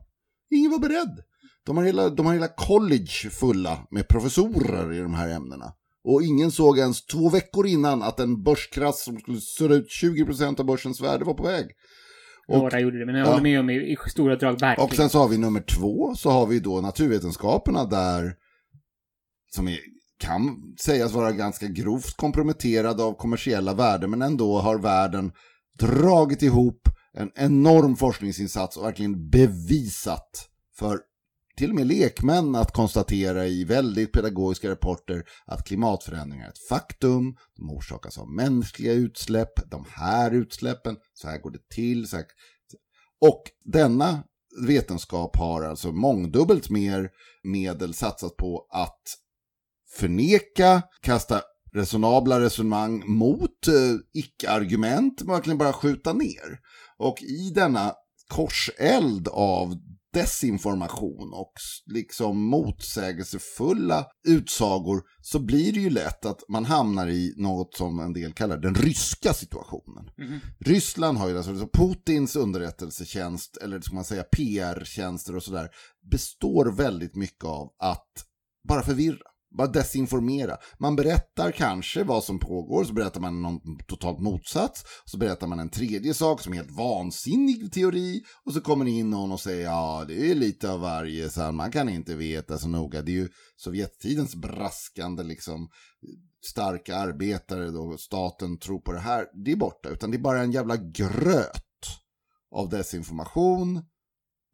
Ingen 0.50 0.70
var 0.70 0.78
beredd. 0.78 1.24
De 1.66 1.76
har 1.76 1.84
hela, 1.84 2.08
de 2.08 2.26
har 2.26 2.34
hela 2.34 2.48
college 2.48 3.30
fulla 3.30 3.86
med 3.90 4.08
professorer 4.08 4.92
i 4.92 4.98
de 4.98 5.14
här 5.14 5.28
ämnena. 5.28 5.72
Och 6.04 6.22
ingen 6.22 6.50
såg 6.50 6.78
ens 6.78 7.06
två 7.06 7.28
veckor 7.28 7.66
innan 7.66 8.02
att 8.02 8.20
en 8.20 8.42
börskrasch 8.42 8.94
som 8.94 9.18
skulle 9.18 9.40
surra 9.40 9.74
ut 9.74 9.88
20% 10.02 10.60
av 10.60 10.66
börsens 10.66 11.00
värde 11.00 11.24
var 11.24 11.34
på 11.34 11.42
väg. 11.42 11.66
Och, 12.48 12.58
Några 12.58 12.80
gjorde 12.80 12.98
det, 12.98 13.06
men 13.06 13.14
jag 13.14 13.26
Ja. 13.26 13.30
håller 13.30 13.42
med 13.42 13.60
om 13.60 13.70
i, 13.70 13.74
i 13.74 13.96
stora 14.10 14.36
drag 14.36 14.60
verkligen. 14.60 14.88
och 14.90 14.94
sen 14.96 15.10
så 15.10 15.18
har 15.18 15.28
vi 15.28 15.38
nummer 15.38 15.60
två, 15.60 16.14
så 16.16 16.30
har 16.30 16.46
vi 16.46 16.60
då 16.60 16.80
naturvetenskaperna 16.80 17.84
där, 17.84 18.34
som 19.54 19.68
är, 19.68 19.78
kan 20.18 20.56
sägas 20.80 21.12
vara 21.12 21.32
ganska 21.32 21.66
grovt 21.66 22.16
komprometterad 22.16 23.00
av 23.00 23.12
kommersiella 23.14 23.74
värden, 23.74 24.10
men 24.10 24.22
ändå 24.22 24.58
har 24.58 24.78
världen 24.78 25.32
dragit 25.78 26.42
ihop 26.42 26.88
en 27.16 27.30
enorm 27.34 27.96
forskningsinsats 27.96 28.76
och 28.76 28.84
verkligen 28.84 29.28
bevisat 29.30 30.48
för 30.78 30.98
till 31.56 31.70
och 31.70 31.76
med 31.76 31.86
lekmän 31.86 32.54
att 32.54 32.72
konstatera 32.72 33.46
i 33.46 33.64
väldigt 33.64 34.12
pedagogiska 34.12 34.70
rapporter 34.70 35.24
att 35.46 35.64
klimatförändringar 35.64 36.46
är 36.46 36.50
ett 36.50 36.68
faktum, 36.68 37.36
de 37.56 37.70
orsakas 37.70 38.18
av 38.18 38.30
mänskliga 38.30 38.92
utsläpp, 38.92 39.70
de 39.70 39.84
här 39.88 40.30
utsläppen, 40.30 40.96
så 41.14 41.28
här 41.28 41.38
går 41.38 41.50
det 41.50 41.68
till. 41.68 42.08
Så 42.08 42.16
här. 42.16 42.26
Och 43.20 43.42
denna 43.64 44.22
vetenskap 44.66 45.36
har 45.36 45.62
alltså 45.62 45.92
mångdubbelt 45.92 46.70
mer 46.70 47.10
medel 47.42 47.94
satsat 47.94 48.36
på 48.36 48.66
att 48.70 49.02
förneka, 49.98 50.82
kasta 51.00 51.42
resonabla 51.72 52.40
resonemang 52.40 53.02
mot 53.06 53.68
eh, 53.68 53.96
icke-argument, 54.12 55.22
verkligen 55.22 55.58
bara 55.58 55.72
skjuta 55.72 56.12
ner. 56.12 56.60
Och 56.98 57.22
i 57.22 57.50
denna 57.54 57.94
korseld 58.28 59.28
av 59.28 59.74
desinformation 60.14 61.32
och 61.32 61.52
liksom 61.86 62.44
motsägelsefulla 62.44 64.06
utsagor 64.28 65.02
så 65.20 65.38
blir 65.38 65.72
det 65.72 65.80
ju 65.80 65.90
lätt 65.90 66.24
att 66.24 66.40
man 66.48 66.64
hamnar 66.64 67.08
i 67.08 67.34
något 67.36 67.74
som 67.74 68.00
en 68.00 68.12
del 68.12 68.32
kallar 68.32 68.58
den 68.58 68.74
ryska 68.74 69.32
situationen. 69.32 70.10
Mm. 70.18 70.40
Ryssland 70.60 71.18
har 71.18 71.28
ju 71.28 71.36
alltså 71.36 71.68
Putins 71.72 72.36
underrättelsetjänst, 72.36 73.56
eller 73.56 73.80
ska 73.80 73.94
man 73.94 74.04
säga 74.04 74.22
PR-tjänster 74.22 75.36
och 75.36 75.42
sådär, 75.42 75.70
består 76.10 76.72
väldigt 76.76 77.16
mycket 77.16 77.44
av 77.44 77.68
att 77.78 78.12
bara 78.68 78.82
förvirra 78.82 79.33
bara 79.56 79.68
desinformera. 79.68 80.56
Man 80.78 80.96
berättar 80.96 81.50
kanske 81.50 82.04
vad 82.04 82.24
som 82.24 82.38
pågår, 82.38 82.84
så 82.84 82.92
berättar 82.92 83.20
man 83.20 83.42
någon 83.42 83.60
totalt 83.86 84.20
motsats, 84.20 84.84
så 85.04 85.18
berättar 85.18 85.46
man 85.46 85.58
en 85.58 85.70
tredje 85.70 86.14
sak 86.14 86.40
som 86.40 86.52
är 86.52 86.56
helt 86.56 86.76
vansinnig 86.78 87.72
teori, 87.72 88.22
och 88.44 88.52
så 88.52 88.60
kommer 88.60 88.84
det 88.84 88.90
in 88.90 89.10
någon 89.10 89.32
och 89.32 89.40
säger 89.40 89.64
ja, 89.64 90.04
det 90.08 90.30
är 90.30 90.34
lite 90.34 90.70
av 90.70 90.80
varje, 90.80 91.30
så 91.30 91.52
man 91.52 91.70
kan 91.70 91.88
inte 91.88 92.14
veta 92.14 92.58
så 92.58 92.68
noga. 92.68 93.02
Det 93.02 93.10
är 93.10 93.16
ju 93.16 93.28
Sovjettidens 93.56 94.34
braskande 94.34 95.22
liksom 95.22 95.68
starka 96.46 96.96
arbetare 96.96 97.70
då 97.70 97.96
staten 97.98 98.58
tror 98.58 98.80
på 98.80 98.92
det 98.92 99.00
här, 99.00 99.26
det 99.44 99.52
är 99.52 99.56
borta, 99.56 99.88
utan 99.88 100.10
det 100.10 100.16
är 100.16 100.22
bara 100.22 100.42
en 100.42 100.52
jävla 100.52 100.76
gröt 100.76 101.60
av 102.54 102.68
desinformation 102.68 103.82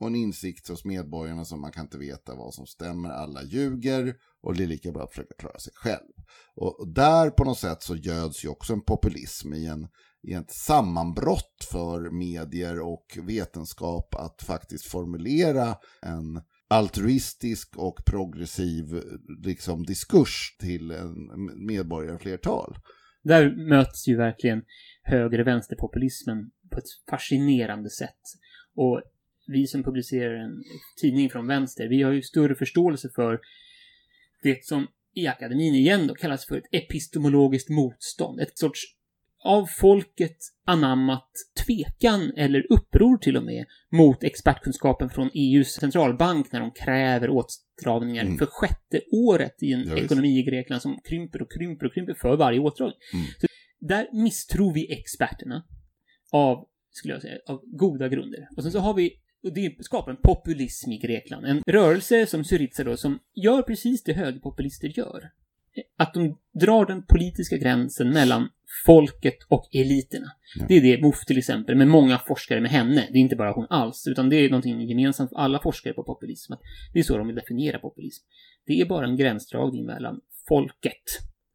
och 0.00 0.06
en 0.06 0.14
insikt 0.14 0.68
hos 0.68 0.84
medborgarna 0.84 1.44
som 1.44 1.60
man 1.60 1.72
kan 1.72 1.84
inte 1.84 1.98
veta 1.98 2.34
vad 2.34 2.54
som 2.54 2.66
stämmer, 2.66 3.10
alla 3.10 3.42
ljuger 3.42 4.14
och 4.42 4.54
det 4.54 4.62
är 4.62 4.66
lika 4.66 4.92
bra 4.92 5.02
att 5.02 5.10
försöka 5.10 5.34
klara 5.38 5.58
sig 5.58 5.72
själv. 5.76 6.12
Och, 6.54 6.88
där 6.88 7.30
på 7.30 7.44
något 7.44 7.58
sätt 7.58 7.82
så 7.82 7.96
göds 7.96 8.44
ju 8.44 8.48
också 8.48 8.72
en 8.72 8.80
populism 8.80 9.52
i, 9.54 9.66
en, 9.66 9.88
i 10.22 10.32
ett 10.32 10.50
sammanbrott 10.50 11.66
för 11.70 12.10
medier 12.10 12.80
och 12.80 13.18
vetenskap 13.22 14.14
att 14.14 14.42
faktiskt 14.42 14.86
formulera 14.86 15.76
en 16.02 16.42
altruistisk 16.68 17.76
och 17.76 18.04
progressiv 18.06 19.02
liksom, 19.44 19.82
diskurs 19.82 20.56
till 20.60 20.90
en 20.90 21.50
medborgarflertal. 21.66 22.76
Där 23.22 23.68
möts 23.68 24.08
ju 24.08 24.16
verkligen 24.16 24.62
höger 25.02 25.40
och 25.40 25.46
vänsterpopulismen 25.46 26.50
på 26.70 26.78
ett 26.78 27.10
fascinerande 27.10 27.90
sätt. 27.90 28.20
Och 28.76 29.02
vi 29.50 29.66
som 29.66 29.82
publicerar 29.82 30.34
en 30.34 30.64
tidning 31.00 31.30
från 31.30 31.46
vänster, 31.46 31.88
vi 31.88 32.02
har 32.02 32.12
ju 32.12 32.22
större 32.22 32.54
förståelse 32.54 33.08
för 33.14 33.40
det 34.42 34.64
som 34.64 34.86
i 35.14 35.26
akademin 35.26 35.74
igen 35.74 36.06
då 36.06 36.14
kallas 36.14 36.46
för 36.46 36.58
ett 36.58 36.68
epistemologiskt 36.72 37.68
motstånd. 37.68 38.40
Ett 38.40 38.58
sorts 38.58 38.80
av 39.44 39.66
folket 39.66 40.36
anammat 40.64 41.30
tvekan 41.66 42.32
eller 42.36 42.72
uppror 42.72 43.18
till 43.18 43.36
och 43.36 43.44
med 43.44 43.64
mot 43.90 44.24
expertkunskapen 44.24 45.10
från 45.10 45.30
EUs 45.34 45.72
centralbank 45.72 46.52
när 46.52 46.60
de 46.60 46.70
kräver 46.70 47.30
åtstramningar 47.30 48.24
mm. 48.24 48.38
för 48.38 48.46
sjätte 48.46 49.00
året 49.12 49.62
i 49.62 49.72
en 49.72 49.88
ja, 49.88 49.96
ekonomi 49.96 50.38
i 50.38 50.42
Grekland 50.42 50.82
som 50.82 51.00
krymper 51.04 51.42
och 51.42 51.52
krymper 51.52 51.86
och 51.86 51.94
krymper 51.94 52.14
för 52.14 52.36
varje 52.36 52.58
åtstramning. 52.58 52.98
Mm. 53.14 53.26
Så 53.40 53.46
där 53.80 54.08
misstror 54.12 54.74
vi 54.74 54.92
experterna 54.92 55.64
av, 56.32 56.68
skulle 56.90 57.14
jag 57.14 57.22
säga, 57.22 57.38
av 57.46 57.60
goda 57.64 58.08
grunder. 58.08 58.48
Och 58.56 58.62
sen 58.62 58.72
så 58.72 58.78
har 58.78 58.94
vi 58.94 59.12
det 59.42 59.85
skapar 59.85 60.11
en 60.11 60.16
populism 60.16 60.92
i 60.92 60.98
Grekland. 60.98 61.46
En 61.46 61.62
rörelse 61.66 62.26
som 62.26 62.44
Syriza 62.44 62.85
då, 62.85 62.96
som 62.96 63.18
gör 63.35 63.62
precis 63.62 64.03
det 64.03 64.12
högerpopulister 64.12 64.88
gör. 64.88 65.31
Att 65.96 66.14
de 66.14 66.38
drar 66.61 66.87
den 66.87 67.03
politiska 67.07 67.57
gränsen 67.57 68.11
mellan 68.11 68.48
folket 68.87 69.38
och 69.48 69.68
eliterna. 69.72 70.33
Ja. 70.59 70.64
Det 70.68 70.74
är 70.74 70.81
det 70.81 71.03
MOF 71.03 71.24
till 71.24 71.38
exempel, 71.38 71.76
med 71.76 71.88
många 71.88 72.18
forskare 72.18 72.61
med 72.61 72.70
henne. 72.70 73.09
Det 73.12 73.18
är 73.18 73.20
inte 73.20 73.37
bara 73.37 73.53
hon 73.53 73.66
alls, 73.70 74.07
utan 74.07 74.29
det 74.29 74.37
är 74.37 74.50
någonting 74.50 74.81
gemensamt 74.81 75.31
för 75.31 75.37
alla 75.37 75.61
forskare 75.62 75.94
på 75.94 76.05
populism. 76.05 76.53
Att 76.53 76.61
det 76.92 76.98
är 76.98 77.03
så 77.03 77.18
de 77.18 77.26
vill 77.26 77.37
definiera 77.37 77.79
populism. 77.79 78.24
Det 78.66 78.81
är 78.81 78.87
bara 78.87 79.07
en 79.07 79.16
gränsdragning 79.16 79.87
mellan 79.87 80.20
folket 80.48 81.05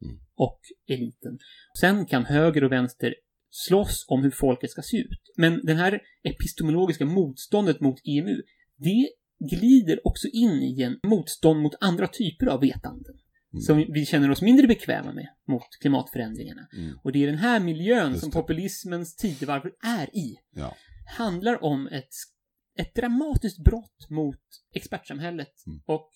mm. 0.04 0.20
och 0.36 0.60
eliten. 0.88 1.40
Sen 1.80 2.06
kan 2.06 2.26
höger 2.26 2.64
och 2.64 2.72
vänster 2.72 3.16
slåss 3.56 4.06
om 4.08 4.24
hur 4.24 4.32
folket 4.32 4.72
ska 4.72 4.82
se 4.82 4.98
ut. 4.98 5.34
Men 5.38 5.62
det 5.64 5.74
här 5.74 6.02
epistemologiska 6.24 7.06
motståndet 7.06 7.80
mot 7.80 8.00
EMU, 8.06 8.42
det 8.78 9.10
glider 9.50 10.08
också 10.08 10.28
in 10.28 10.52
i 10.52 10.82
en 10.82 11.00
motstånd 11.04 11.62
mot 11.62 11.76
andra 11.82 12.08
typer 12.08 12.46
av 12.46 12.62
vetanden. 12.62 13.16
Mm. 13.54 13.62
Som 13.62 13.94
vi 13.94 14.06
känner 14.06 14.32
oss 14.32 14.42
mindre 14.42 14.68
bekväma 14.68 15.14
med 15.14 15.28
mot 15.48 15.68
klimatförändringarna. 15.82 16.68
Mm. 16.74 17.00
Och 17.04 17.12
det 17.12 17.24
är 17.24 17.28
den 17.28 17.38
här 17.38 17.60
miljön 17.60 18.20
som 18.20 18.32
populismens 18.32 19.16
tidevarv 19.16 19.72
är 19.84 20.16
i. 20.16 20.36
Ja. 20.56 20.76
Handlar 21.18 21.64
om 21.64 21.88
ett, 21.88 22.14
ett 22.80 22.96
dramatiskt 22.96 23.64
brott 23.64 24.10
mot 24.10 24.42
expertsamhället 24.74 25.54
mm. 25.68 25.82
och 25.86 26.10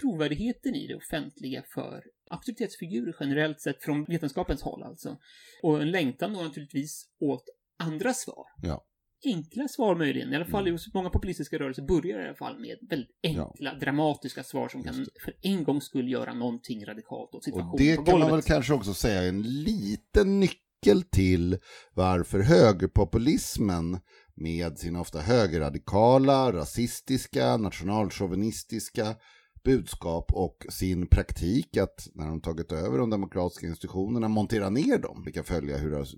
trovärdigheten 0.00 0.74
i 0.74 0.86
det 0.86 0.94
offentliga 0.94 1.62
för 1.74 2.02
auktoritetsfigurer 2.30 3.16
generellt 3.20 3.60
sett 3.60 3.82
från 3.82 4.04
vetenskapens 4.04 4.62
håll 4.62 4.82
alltså. 4.82 5.16
Och 5.62 5.82
en 5.82 5.90
längtan 5.90 6.32
då 6.32 6.40
naturligtvis 6.40 7.06
åt 7.20 7.44
andra 7.78 8.14
svar. 8.14 8.44
Ja. 8.62 8.86
Enkla 9.24 9.68
svar 9.68 9.94
möjligen. 9.94 10.32
I 10.32 10.36
alla 10.36 10.44
fall 10.44 10.62
mm. 10.62 10.74
hos 10.74 10.94
många 10.94 11.10
populistiska 11.10 11.58
rörelser 11.58 11.82
börjar 11.82 12.20
i 12.20 12.24
alla 12.24 12.34
fall 12.34 12.60
med 12.60 12.78
väldigt 12.90 13.18
enkla, 13.22 13.50
ja. 13.58 13.74
dramatiska 13.74 14.42
svar 14.42 14.68
som 14.68 14.82
kan 14.82 14.94
för 14.94 15.34
en 15.42 15.64
gång 15.64 15.80
skulle 15.80 16.10
göra 16.10 16.34
någonting 16.34 16.86
radikalt 16.86 17.34
åt 17.34 17.44
situationen 17.44 17.70
Och 17.70 17.78
det 17.78 17.96
kan 17.96 18.18
man 18.18 18.30
väl 18.30 18.42
kanske 18.42 18.74
också 18.74 18.94
säga 18.94 19.22
är 19.22 19.28
en 19.28 19.42
liten 19.42 20.40
nyckel 20.40 21.02
till 21.12 21.58
varför 21.94 22.40
högerpopulismen 22.40 24.00
med 24.34 24.78
sin 24.78 24.96
ofta 24.96 25.20
högerradikala, 25.20 26.52
rasistiska, 26.52 27.56
nationalchauvinistiska 27.56 29.16
budskap 29.62 30.32
och 30.32 30.66
sin 30.68 31.06
praktik 31.06 31.76
att 31.76 32.08
när 32.14 32.26
de 32.26 32.40
tagit 32.40 32.72
över 32.72 32.98
de 32.98 33.10
demokratiska 33.10 33.66
institutionerna 33.66 34.28
montera 34.28 34.70
ner 34.70 34.98
dem. 34.98 35.22
Vi 35.26 35.32
kan 35.32 35.44
följa 35.44 35.76
hur 35.76 35.90
det 35.90 35.96
har 35.96 36.08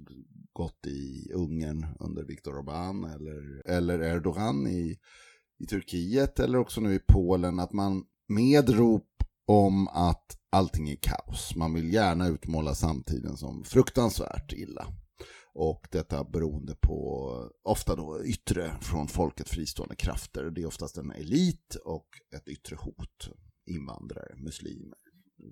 gått 0.53 0.87
i 0.87 1.33
Ungern 1.35 1.87
under 2.01 2.25
Viktor 2.25 2.53
Orbán 2.53 3.15
eller, 3.15 3.63
eller 3.65 3.99
Erdogan 3.99 4.67
i, 4.67 4.99
i 5.59 5.67
Turkiet 5.67 6.41
eller 6.41 6.59
också 6.59 6.81
nu 6.81 6.95
i 6.95 6.99
Polen. 6.99 7.59
Att 7.59 7.73
man 7.73 8.05
med 8.29 8.71
rop 8.71 9.09
om 9.47 9.89
att 9.89 10.37
allting 10.51 10.91
är 10.91 10.97
kaos. 10.97 11.57
Man 11.57 11.75
vill 11.75 11.93
gärna 11.93 12.29
utmåla 12.29 12.75
samtiden 12.75 13.37
som 13.37 13.65
fruktansvärt 13.65 14.53
illa. 14.53 14.87
Och 15.55 15.88
detta 15.91 16.25
beroende 16.25 16.75
på 16.75 17.29
ofta 17.62 17.97
då 17.97 18.25
yttre 18.25 18.79
från 18.81 19.09
folket 19.09 19.49
fristående 19.49 19.97
krafter. 19.97 20.51
Det 20.51 20.62
är 20.62 20.67
oftast 20.67 20.99
en 20.99 21.11
elit 21.11 21.75
och 21.85 22.09
ett 22.37 22.49
yttre 22.49 22.77
hot. 22.77 23.29
Invandrare, 23.67 24.35
muslimer, 24.37 24.99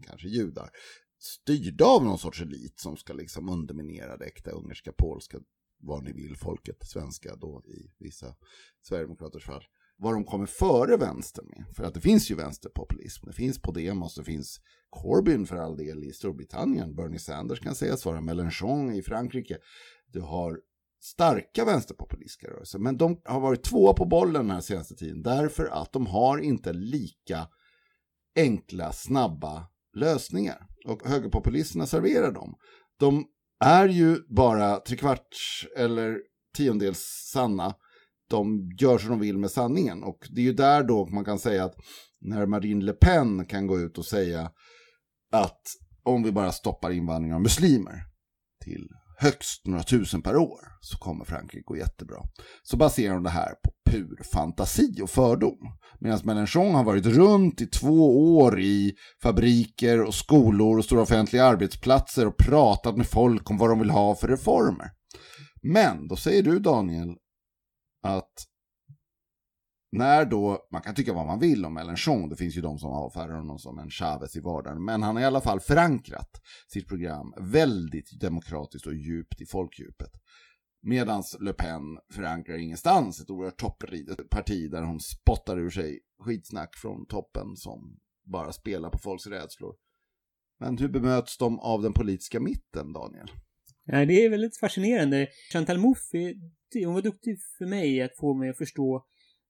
kanske 0.07 0.29
judar. 0.29 0.71
Styrda 1.19 1.85
av 1.85 2.05
någon 2.05 2.19
sorts 2.19 2.41
elit 2.41 2.81
som 2.81 2.97
ska 2.97 3.13
liksom 3.13 3.49
underminera 3.49 4.17
det 4.17 4.25
äkta 4.25 4.51
ungerska, 4.51 4.93
polska, 4.99 5.39
vad 5.79 6.05
ni 6.05 6.13
vill, 6.13 6.37
folket, 6.37 6.77
svenska 6.83 7.37
då 7.37 7.63
i 7.67 7.93
vissa 7.99 8.37
sverigedemokraters 8.83 9.45
fall. 9.45 9.65
Vad 10.03 10.15
de 10.15 10.25
kommer 10.25 10.47
före 10.47 10.97
vänstern 10.97 11.47
med. 11.57 11.77
För 11.77 11.85
att 11.85 11.95
det 11.95 12.01
finns 12.01 12.31
ju 12.31 12.35
vänsterpopulism. 12.35 13.27
Det 13.27 13.33
finns 13.33 13.63
Podemos, 13.63 14.15
det 14.15 14.25
finns 14.25 14.61
Corbyn 14.91 15.47
för 15.47 15.57
all 15.57 15.77
del 15.77 16.05
i 16.05 16.13
Storbritannien. 16.13 16.95
Bernie 16.95 17.19
Sanders 17.19 17.61
kan 17.61 17.75
sägas 17.75 18.07
vara 18.07 18.21
Mélenchon 18.21 18.93
i 18.93 19.03
Frankrike. 19.03 19.59
Du 20.07 20.21
har 20.21 20.61
starka 21.03 21.65
vänsterpopulistiska 21.65 22.49
rörelser. 22.49 22.79
Men 22.79 22.97
de 22.97 23.21
har 23.25 23.41
varit 23.41 23.63
två 23.63 23.95
på 23.95 24.05
bollen 24.05 24.47
den 24.47 24.51
här 24.51 24.61
senaste 24.61 24.95
tiden. 24.95 25.23
Därför 25.23 25.67
att 25.67 25.93
de 25.93 26.07
har 26.07 26.39
inte 26.39 26.73
lika 26.73 27.49
enkla, 28.37 28.93
snabba 28.93 29.67
lösningar. 29.97 30.67
Och 30.87 31.09
högerpopulisterna 31.09 31.87
serverar 31.87 32.33
dem. 32.33 32.55
De 32.99 33.25
är 33.65 33.89
ju 33.89 34.17
bara 34.29 34.77
trekvarts 34.77 35.67
eller 35.77 36.21
tiondels 36.57 37.29
sanna. 37.33 37.75
De 38.31 38.71
gör 38.79 38.99
som 38.99 39.11
de 39.11 39.21
vill 39.21 39.39
med 39.39 39.51
sanningen. 39.51 40.03
Och 40.03 40.29
det 40.31 40.41
är 40.41 40.45
ju 40.45 40.53
där 40.53 40.83
då 40.83 41.07
man 41.07 41.25
kan 41.25 41.39
säga 41.39 41.65
att 41.65 41.75
när 42.21 42.47
Marine 42.47 42.85
Le 42.85 42.93
Pen 42.93 43.47
kan 43.47 43.67
gå 43.67 43.81
ut 43.81 43.99
och 43.99 44.07
säga 44.07 44.51
att 45.33 45.61
om 46.03 46.23
vi 46.23 46.33
bara 46.33 46.53
stoppar 46.53 46.91
invandringen 46.91 47.37
av 47.37 47.43
muslimer 47.43 48.03
till 48.65 48.89
högst 49.19 49.67
några 49.67 49.83
tusen 49.83 50.23
per 50.23 50.37
år 50.37 50.61
så 50.81 50.99
kommer 50.99 51.25
Frankrike 51.25 51.63
gå 51.67 51.77
jättebra. 51.77 52.17
Så 52.63 52.77
baserar 52.77 53.15
de 53.15 53.23
det 53.23 53.31
här 53.31 53.55
på 53.63 53.71
pur 53.91 54.23
fantasi 54.33 55.01
och 55.03 55.11
fördom. 55.11 55.59
Medan 56.01 56.19
Mélenchon 56.19 56.75
har 56.75 56.85
varit 56.85 57.07
runt 57.07 57.61
i 57.61 57.67
två 57.67 58.37
år 58.37 58.61
i 58.61 58.95
fabriker 59.23 60.03
och 60.03 60.15
skolor 60.15 60.79
och 60.79 60.85
stora 60.85 61.03
offentliga 61.03 61.45
arbetsplatser 61.45 62.27
och 62.27 62.37
pratat 62.37 62.97
med 62.97 63.07
folk 63.07 63.51
om 63.51 63.59
vad 63.59 63.71
de 63.71 63.79
vill 63.79 63.91
ha 63.91 64.15
för 64.15 64.29
reformer. 64.29 64.91
Men 65.63 66.09
då 66.09 66.17
säger 66.17 66.43
du 66.43 66.59
Daniel 66.59 67.09
att 68.03 68.47
när 69.93 70.25
då, 70.25 70.69
man 70.73 70.83
kan 70.83 70.95
tycka 70.95 71.13
vad 71.13 71.27
man 71.27 71.39
vill 71.39 71.65
om 71.65 71.75
Mélenchon, 71.75 72.29
det 72.29 72.37
finns 72.37 72.57
ju 72.57 72.61
de 72.61 72.79
som 72.79 72.91
avfärdar 72.93 73.35
honom 73.35 73.59
som 73.59 73.79
en 73.79 73.91
Chavez 73.91 74.37
i 74.37 74.41
vardagen, 74.41 74.85
men 74.85 75.03
han 75.03 75.17
har 75.17 75.23
i 75.23 75.27
alla 75.27 75.41
fall 75.41 75.61
förankrat 75.61 76.31
sitt 76.69 76.89
program 76.89 77.35
väldigt 77.37 78.21
demokratiskt 78.21 78.87
och 78.87 78.95
djupt 78.95 79.41
i 79.41 79.47
folkdjupet. 79.47 80.11
Medan 80.83 81.23
Le 81.41 81.53
Pen 81.53 81.99
förankrar 82.13 82.57
ingenstans 82.57 83.21
ett 83.21 83.31
oerhört 83.31 83.61
toppridet 83.61 84.31
parti 84.31 84.71
där 84.71 84.83
hon 84.83 85.01
spottar 85.01 85.59
ur 85.59 85.71
sig 85.71 86.01
skitsnack 86.25 86.77
från 86.77 87.07
toppen 87.07 87.57
som 87.57 87.99
bara 88.27 88.53
spelar 88.53 88.91
på 88.91 88.99
folks 88.99 89.27
rädslor. 89.27 89.75
Men 90.61 90.79
hur 90.79 90.89
bemöts 90.89 91.39
de 91.39 91.61
av 91.61 91.83
den 91.83 91.93
politiska 91.93 92.41
mitten, 92.41 92.93
Daniel? 92.93 93.31
Ja, 93.93 94.05
det 94.05 94.25
är 94.25 94.31
väldigt 94.31 94.57
fascinerande. 94.57 95.29
Chantal 95.53 95.79
Mouffe, 95.79 96.35
hon 96.85 96.95
var 96.95 97.03
duktig 97.03 97.39
för 97.59 97.67
mig 97.67 98.03
att 98.03 98.17
få 98.17 98.35
mig 98.35 98.51
att 98.51 98.59
förstå 98.59 99.05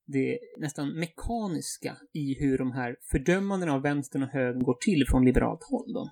det 0.07 0.39
nästan 0.59 0.99
mekaniska 0.99 1.97
i 2.13 2.35
hur 2.35 2.59
de 2.59 2.73
här 2.73 2.97
fördömandena 3.11 3.73
av 3.73 3.83
vänstern 3.83 4.23
och 4.23 4.29
högern 4.29 4.63
går 4.63 4.77
till 4.81 5.05
från 5.09 5.25
liberalt 5.25 5.63
håll. 5.63 5.93
Då. 5.93 6.11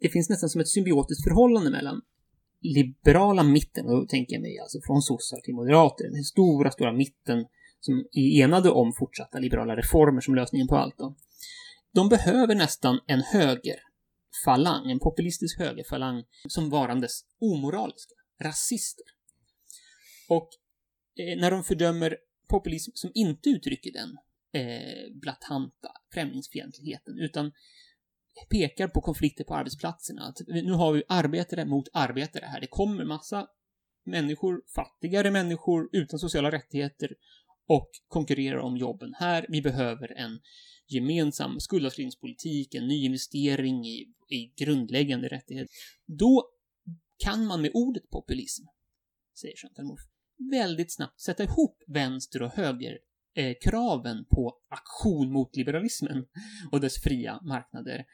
Det 0.00 0.08
finns 0.08 0.30
nästan 0.30 0.48
som 0.48 0.60
ett 0.60 0.68
symbiotiskt 0.68 1.24
förhållande 1.24 1.70
mellan 1.70 2.00
liberala 2.60 3.42
mitten, 3.42 3.86
och 3.86 4.00
då 4.00 4.06
tänker 4.06 4.34
jag 4.34 4.42
mig 4.42 4.58
alltså 4.58 4.78
från 4.86 5.02
sossar 5.02 5.40
till 5.40 5.54
moderater, 5.54 6.10
den 6.10 6.24
stora, 6.24 6.70
stora 6.70 6.92
mitten 6.92 7.46
som 7.80 8.04
är 8.12 8.42
enade 8.42 8.70
om 8.70 8.92
fortsatta 8.92 9.38
liberala 9.38 9.76
reformer 9.76 10.20
som 10.20 10.34
lösningen 10.34 10.68
på 10.68 10.76
allt. 10.76 10.98
Då. 10.98 11.14
De 11.94 12.08
behöver 12.08 12.54
nästan 12.54 13.00
en 13.06 13.20
höger 13.20 13.76
falang, 14.44 14.90
en 14.90 14.98
populistisk 14.98 15.58
högerfalang, 15.58 16.24
som 16.48 16.70
varandes 16.70 17.24
omoraliska, 17.40 18.14
rasister. 18.42 19.04
Och 20.28 20.48
eh, 21.18 21.40
när 21.40 21.50
de 21.50 21.64
fördömer 21.64 22.16
populism 22.48 22.90
som 22.94 23.10
inte 23.14 23.48
uttrycker 23.48 23.92
den 23.92 24.18
eh, 24.62 25.20
blatanta 25.20 25.88
främlingsfientligheten, 26.14 27.18
utan 27.18 27.52
pekar 28.50 28.88
på 28.88 29.00
konflikter 29.00 29.44
på 29.44 29.54
arbetsplatserna. 29.54 30.22
Att 30.22 30.36
nu 30.46 30.72
har 30.72 30.92
vi 30.92 31.02
arbetare 31.08 31.64
mot 31.64 31.88
arbetare 31.92 32.44
här. 32.44 32.60
Det 32.60 32.66
kommer 32.66 33.04
massa 33.04 33.46
människor, 34.04 34.62
fattigare 34.74 35.30
människor 35.30 35.88
utan 35.92 36.18
sociala 36.18 36.50
rättigheter 36.50 37.10
och 37.66 37.90
konkurrerar 38.08 38.58
om 38.58 38.76
jobben 38.76 39.14
här. 39.18 39.46
Vi 39.48 39.62
behöver 39.62 40.12
en 40.12 40.40
gemensam 40.88 41.60
skuldavskrivningspolitik, 41.60 42.74
en 42.74 42.88
ny 42.88 43.04
investering 43.04 43.86
i, 43.86 44.06
i 44.28 44.52
grundläggande 44.56 45.28
rättigheter. 45.28 45.68
Då 46.06 46.48
kan 47.18 47.46
man 47.46 47.62
med 47.62 47.70
ordet 47.74 48.10
populism, 48.10 48.64
säger 49.40 49.56
Chantal 49.56 49.84
Mouffe, 49.84 50.08
väldigt 50.50 50.94
snabbt 50.94 51.20
sätta 51.20 51.44
ihop 51.44 51.82
vänster 51.86 52.42
och 52.42 52.50
höger 52.50 52.98
eh, 53.34 53.56
kraven 53.60 54.24
på 54.30 54.58
aktion 54.68 55.32
mot 55.32 55.56
liberalismen 55.56 56.26
och 56.72 56.80
dess 56.80 57.02
fria 57.02 57.40
marknader 57.42 58.04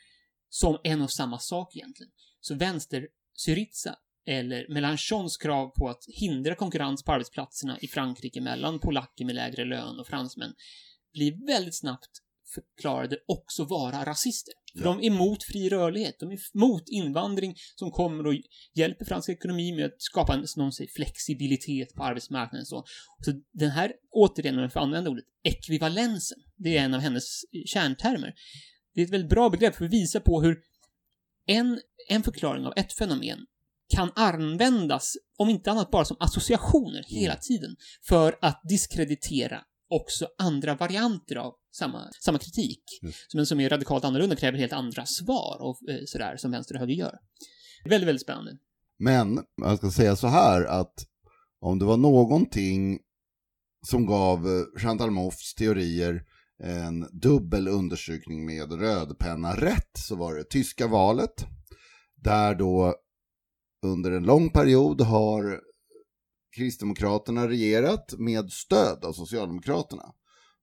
som 0.49 0.79
en 0.85 1.03
och 1.03 1.11
samma 1.11 1.39
sak 1.39 1.77
egentligen. 1.77 2.13
Så 2.41 2.55
vänster 2.55 3.09
Syriza 3.35 3.99
eller 4.27 4.67
Mélenchons 4.69 5.41
krav 5.41 5.69
på 5.69 5.89
att 5.89 6.05
hindra 6.09 6.55
konkurrens 6.55 7.05
på 7.05 7.13
arbetsplatserna 7.13 7.79
i 7.81 7.89
Frankrike 7.89 8.41
mellan 8.41 8.79
polacker 8.81 9.25
med 9.25 9.35
lägre 9.35 9.65
lön 9.65 10.01
och 10.01 10.07
fransmän 10.07 10.55
blir 11.13 11.47
väldigt 11.47 11.79
snabbt 11.79 12.24
förklarade 12.55 13.17
också 13.27 13.65
vara 13.65 14.05
rasister. 14.05 14.55
För 14.79 14.85
de 14.85 14.99
är 14.99 15.05
emot 15.05 15.45
fri 15.45 15.69
rörlighet, 15.69 16.17
de 16.21 16.31
är 16.31 16.39
emot 16.55 16.83
invandring 16.87 17.55
som 17.77 17.91
kommer 17.91 18.27
och 18.27 18.35
hjälper 18.75 19.05
fransk 19.05 19.29
ekonomi 19.29 19.73
med 19.73 19.85
att 19.85 20.03
skapa 20.03 20.35
en, 20.35 20.47
som 20.47 20.63
de 20.63 20.73
säger, 20.73 20.91
flexibilitet 20.91 21.95
på 21.95 22.05
arbetsmarknaden. 22.05 22.67
Så, 22.67 22.85
så 23.25 23.33
den 23.53 23.71
här, 23.71 23.93
återigen, 24.11 24.55
om 24.55 24.63
jag 24.63 24.73
får 24.73 24.81
använda 24.81 25.11
ordet, 25.11 25.25
ekvivalensen, 25.45 26.39
det 26.57 26.77
är 26.77 26.85
en 26.85 26.95
av 26.95 27.01
hennes 27.01 27.25
kärntermer. 27.67 28.35
Det 28.95 29.01
är 29.01 29.05
ett 29.05 29.13
väldigt 29.13 29.31
bra 29.31 29.51
begrepp 29.51 29.75
för 29.75 29.85
att 29.85 29.93
visa 29.93 30.21
på 30.21 30.43
hur 30.43 30.57
en, 31.47 31.81
en 32.09 32.23
förklaring 32.23 32.67
av 32.67 32.73
ett 32.77 32.93
fenomen 32.93 33.39
kan 33.89 34.11
användas, 34.15 35.13
om 35.39 35.49
inte 35.49 35.71
annat 35.71 35.91
bara 35.91 36.05
som 36.05 36.17
associationer 36.21 37.05
hela 37.07 37.37
tiden, 37.37 37.77
för 38.09 38.39
att 38.43 38.61
diskreditera 38.69 39.63
också 39.91 40.29
andra 40.39 40.75
varianter 40.75 41.37
av 41.37 41.55
samma, 41.77 42.09
samma 42.21 42.39
kritik. 42.39 42.83
Mm. 43.33 43.47
som 43.47 43.61
är 43.61 43.69
radikalt 43.69 44.05
annorlunda 44.05 44.37
kräver 44.37 44.59
helt 44.59 44.73
andra 44.73 45.07
svar 45.07 45.57
och 45.61 45.91
eh, 45.91 46.01
sådär, 46.07 46.37
som 46.37 46.51
vänster 46.51 46.75
och 46.75 46.81
höger 46.81 46.95
gör. 46.95 47.19
Väldigt, 47.85 48.09
väldigt 48.09 48.23
spännande. 48.23 48.53
Men, 48.99 49.45
jag 49.57 49.79
ska 49.79 49.91
säga 49.91 50.17
så 50.17 50.27
här 50.27 50.65
att 50.65 50.95
om 51.61 51.79
det 51.79 51.85
var 51.85 51.97
någonting 51.97 52.99
som 53.87 54.07
gav 54.07 54.47
eh, 54.47 54.81
Chantal 54.81 55.11
Moufs 55.11 55.55
teorier 55.55 56.23
en 56.63 57.09
dubbel 57.13 57.69
undersökning 57.69 58.47
med 58.47 58.73
rödpenna 58.73 59.57
rätt 59.57 59.91
så 59.99 60.17
var 60.17 60.35
det 60.35 60.45
tyska 60.45 60.87
valet. 60.87 61.47
Där 62.17 62.55
då 62.55 62.95
under 63.83 64.11
en 64.11 64.23
lång 64.23 64.51
period 64.51 65.01
har 65.01 65.61
Kristdemokraterna 66.55 67.49
regerat 67.49 68.15
med 68.19 68.53
stöd 68.53 69.05
av 69.05 69.13
Socialdemokraterna. 69.13 70.05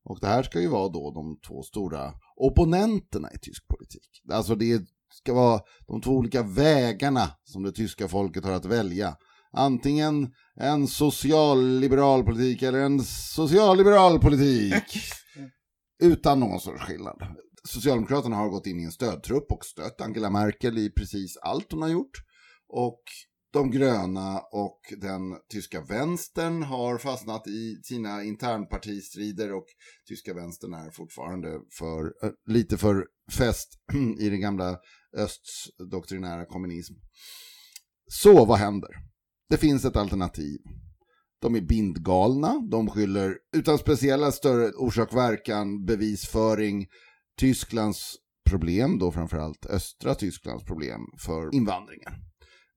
Och 0.04 0.20
det 0.22 0.28
här 0.28 0.44
ska 0.44 0.62
ju 0.62 0.68
vara 0.68 0.90
då 0.90 1.12
de 1.12 1.40
två 1.48 1.64
stora 1.64 2.14
opponenterna 2.36 3.34
i 3.34 3.40
tysk 3.40 3.68
politik. 3.68 4.22
Alltså 4.32 4.56
det 4.56 4.82
ska 5.14 5.34
vara 5.34 5.62
de 5.88 6.02
två 6.02 6.12
olika 6.12 6.44
vägarna 6.44 7.32
som 7.44 7.64
det 7.64 7.72
tyska 7.72 8.08
folket 8.08 8.46
har 8.46 8.52
att 8.52 8.66
välja. 8.66 9.18
Antingen 9.54 10.34
en 10.56 10.88
socialliberal 10.88 12.24
politik 12.24 12.62
eller 12.62 12.80
en 12.80 13.04
socialliberal 13.34 14.20
politik. 14.20 14.84
Utan 16.04 16.40
någon 16.40 16.60
sorts 16.60 16.84
skillnad. 16.84 17.24
Socialdemokraterna 17.64 18.36
har 18.36 18.50
gått 18.50 18.68
in 18.68 18.80
i 18.80 18.84
en 18.84 18.92
stödtrupp 18.92 19.52
och 19.52 19.66
stött 19.66 20.02
Angela 20.02 20.30
Merkel 20.30 20.78
i 20.78 20.90
precis 20.90 21.38
allt 21.38 21.72
hon 21.72 21.82
har 21.82 21.90
gjort. 21.90 22.18
Och 22.68 23.02
de 23.54 23.72
gröna 23.72 24.40
och 24.40 24.80
den 24.98 25.22
tyska 25.52 25.82
vänstern 25.82 26.64
har 26.64 26.98
fastnat 26.98 27.48
i 27.48 27.80
sina 27.84 28.24
internpartistrider 28.24 29.54
och 29.54 29.66
tyska 30.08 30.34
vänstern 30.34 30.74
är 30.74 30.92
fortfarande 30.92 31.60
för, 31.80 32.06
eh, 32.24 32.32
lite 32.46 32.78
för 32.78 33.06
fäst 33.32 33.70
i 34.20 34.30
den 34.30 34.42
gamla 34.42 34.78
östs 35.18 35.68
doktrinära 35.92 36.46
kommunism. 36.46 36.94
Så 38.08 38.46
vad 38.46 38.58
händer? 38.58 38.90
Det 39.50 39.58
finns 39.58 39.86
ett 39.86 39.96
alternativ. 39.96 40.60
De 41.42 41.56
är 41.56 41.62
bindgalna, 41.62 42.68
de 42.72 42.90
skyller 42.90 43.38
utan 43.56 43.78
speciella 43.78 44.32
större 44.32 44.72
orsak-verkan, 44.72 45.86
bevisföring, 45.86 46.88
Tysklands 47.40 48.16
problem, 48.50 49.00
då 49.00 49.12
framförallt 49.12 49.66
östra 49.66 50.16
Tysklands 50.16 50.64
problem 50.64 51.02
för 51.26 51.56
invandringen. 51.56 52.31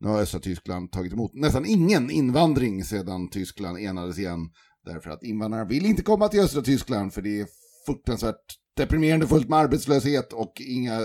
Nu 0.04 0.10
har 0.10 0.20
östra 0.20 0.40
Tyskland 0.40 0.92
tagit 0.92 1.12
emot 1.12 1.34
nästan 1.34 1.66
ingen 1.66 2.10
invandring 2.10 2.84
sedan 2.84 3.28
Tyskland 3.30 3.78
enades 3.78 4.18
igen. 4.18 4.50
Därför 4.84 5.10
att 5.10 5.22
invandrarna 5.22 5.64
vill 5.64 5.86
inte 5.86 6.02
komma 6.02 6.28
till 6.28 6.40
östra 6.40 6.62
Tyskland 6.62 7.12
för 7.14 7.22
det 7.22 7.40
är 7.40 7.46
fruktansvärt 7.86 8.44
deprimerande 8.76 9.26
fullt 9.26 9.48
med 9.48 9.58
arbetslöshet 9.58 10.32
och 10.32 10.52
inga 10.60 11.00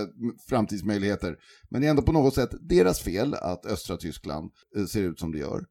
framtidsmöjligheter. 0.48 1.36
Men 1.70 1.80
det 1.80 1.86
är 1.86 1.90
ändå 1.90 2.02
på 2.02 2.12
något 2.12 2.34
sätt 2.34 2.50
deras 2.68 3.00
fel 3.00 3.34
att 3.34 3.66
östra 3.66 3.96
Tyskland 3.96 4.50
eh, 4.76 4.84
ser 4.84 5.02
ut 5.02 5.20
som 5.20 5.32
det 5.32 5.38
gör. 5.38 5.64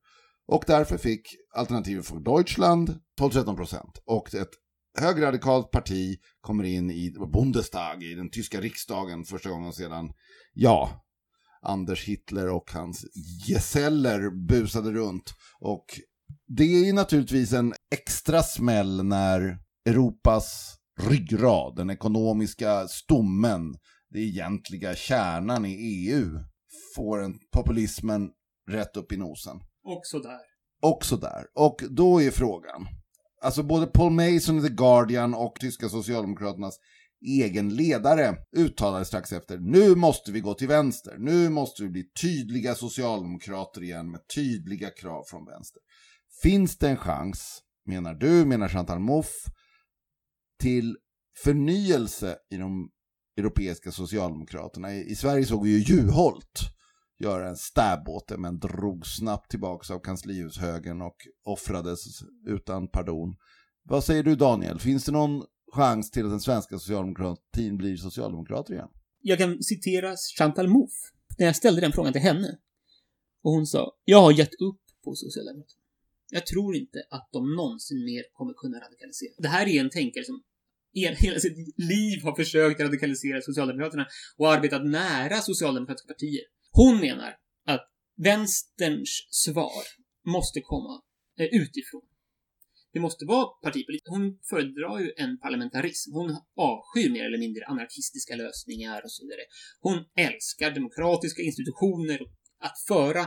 Och 0.47 0.63
därför 0.67 0.97
fick 0.97 1.21
alternativet 1.55 2.05
för 2.05 2.19
Deutschland 2.19 2.99
12-13 3.19 3.55
procent. 3.55 4.01
Och 4.05 4.35
ett 4.35 4.51
högradikalt 4.99 5.71
parti 5.71 6.17
kommer 6.41 6.63
in 6.63 6.91
i 6.91 7.13
Bundestag, 7.33 8.03
i 8.03 8.13
den 8.13 8.29
tyska 8.29 8.61
riksdagen 8.61 9.23
första 9.23 9.49
gången 9.49 9.73
sedan, 9.73 10.09
ja, 10.53 11.05
Anders 11.65 12.05
Hitler 12.05 12.49
och 12.49 12.71
hans 12.71 13.05
gesäller 13.47 14.47
busade 14.47 14.91
runt. 14.91 15.33
Och 15.59 15.85
det 16.47 16.63
är 16.63 16.85
ju 16.85 16.93
naturligtvis 16.93 17.53
en 17.53 17.73
extra 17.95 18.43
smäll 18.43 19.03
när 19.03 19.57
Europas 19.89 20.75
ryggrad, 21.01 21.75
den 21.75 21.89
ekonomiska 21.89 22.87
stommen, 22.87 23.75
det 24.09 24.19
egentliga 24.19 24.95
kärnan 24.95 25.65
i 25.65 25.73
EU, 25.73 26.39
får 26.95 27.23
en 27.23 27.39
populismen 27.51 28.29
rätt 28.69 28.97
upp 28.97 29.11
i 29.11 29.17
nosen. 29.17 29.57
Och 29.83 30.01
sådär. 30.03 30.39
Och 30.81 31.05
sådär. 31.05 31.45
Och 31.55 31.83
då 31.89 32.21
är 32.21 32.31
frågan, 32.31 32.87
alltså 33.41 33.63
både 33.63 33.87
Paul 33.87 34.11
Mason 34.11 34.59
i 34.59 34.61
The 34.61 34.69
Guardian 34.69 35.33
och 35.33 35.57
tyska 35.59 35.89
socialdemokraternas 35.89 36.79
egen 37.21 37.75
ledare 37.75 38.35
uttalade 38.57 39.05
strax 39.05 39.33
efter 39.33 39.57
nu 39.57 39.95
måste 39.95 40.31
vi 40.31 40.39
gå 40.39 40.53
till 40.53 40.67
vänster. 40.67 41.15
Nu 41.17 41.49
måste 41.49 41.83
vi 41.83 41.89
bli 41.89 42.03
tydliga 42.21 42.75
socialdemokrater 42.75 43.83
igen 43.83 44.11
med 44.11 44.21
tydliga 44.35 44.89
krav 44.89 45.23
från 45.27 45.45
vänster. 45.45 45.81
Finns 46.41 46.77
det 46.77 46.89
en 46.89 46.97
chans 46.97 47.63
menar 47.85 48.13
du, 48.13 48.45
menar 48.45 48.69
Chantal 48.69 48.99
Mouffe, 48.99 49.51
till 50.59 50.97
förnyelse 51.43 52.37
i 52.51 52.57
de 52.57 52.89
europeiska 53.37 53.91
socialdemokraterna. 53.91 54.93
I, 54.93 55.11
i 55.11 55.15
Sverige 55.15 55.45
såg 55.45 55.63
vi 55.63 55.69
ju 55.69 55.95
Juholt 55.95 56.59
göra 57.19 57.49
en 57.49 57.55
stab 57.55 58.09
åt 58.09 58.27
det, 58.27 58.37
men 58.37 58.59
drog 58.59 59.05
snabbt 59.05 59.51
tillbaka 59.51 59.93
av 59.93 59.99
kanslihushögern 59.99 61.01
och 61.01 61.15
offrades 61.43 61.99
utan 62.47 62.87
pardon. 62.87 63.35
Vad 63.83 64.03
säger 64.03 64.23
du 64.23 64.35
Daniel, 64.35 64.79
finns 64.79 65.05
det 65.05 65.11
någon 65.11 65.43
chans 65.71 66.11
till 66.11 66.25
att 66.25 66.31
den 66.31 66.39
svenska 66.39 66.79
socialdemokratin 66.79 67.77
blir 67.77 67.97
socialdemokrater 67.97 68.73
igen? 68.73 68.89
Jag 69.21 69.37
kan 69.37 69.63
citera 69.63 70.15
Chantal 70.37 70.67
Mouffe, 70.67 71.07
när 71.37 71.45
jag 71.45 71.55
ställde 71.55 71.81
den 71.81 71.91
frågan 71.91 72.13
till 72.13 72.21
henne. 72.21 72.57
Och 73.43 73.51
hon 73.51 73.65
sa, 73.65 73.97
jag 74.05 74.21
har 74.21 74.31
gett 74.31 74.53
upp 74.53 74.81
på 75.03 75.15
Socialdemokraterna. 75.15 75.85
Jag 76.31 76.45
tror 76.45 76.75
inte 76.75 77.03
att 77.09 77.29
de 77.31 77.55
någonsin 77.55 78.05
mer 78.05 78.23
kommer 78.33 78.53
kunna 78.53 78.77
radikalisera. 78.77 79.33
Det 79.37 79.47
här 79.47 79.67
är 79.67 79.79
en 79.79 79.89
tänkare 79.89 80.23
som 80.23 80.43
hela 80.93 81.39
sitt 81.39 81.57
liv 81.77 82.23
har 82.23 82.35
försökt 82.35 82.81
radikalisera 82.81 83.41
Socialdemokraterna 83.41 84.07
och 84.37 84.53
arbetat 84.53 84.85
nära 84.85 85.37
socialdemokratiska 85.41 86.07
partier. 86.07 86.41
Hon 86.71 86.99
menar 86.99 87.35
att 87.65 87.89
vänsterns 88.17 89.27
svar 89.29 89.83
måste 90.25 90.61
komma 90.61 91.01
eh, 91.39 91.45
utifrån. 91.45 92.01
Det 92.93 92.99
måste 92.99 93.25
vara 93.25 93.47
partipolitik. 93.63 94.07
Hon 94.09 94.39
föredrar 94.49 94.99
ju 94.99 95.13
en 95.17 95.39
parlamentarism. 95.39 96.13
Hon 96.13 96.29
avskyr 96.55 97.09
mer 97.09 97.25
eller 97.25 97.37
mindre 97.37 97.65
anarkistiska 97.65 98.35
lösningar 98.35 99.01
och 99.03 99.11
så 99.11 99.23
vidare. 99.23 99.41
Hon 99.79 99.97
älskar 100.27 100.71
demokratiska 100.71 101.41
institutioner 101.41 102.21
och 102.21 102.29
att 102.59 102.79
föra 102.87 103.23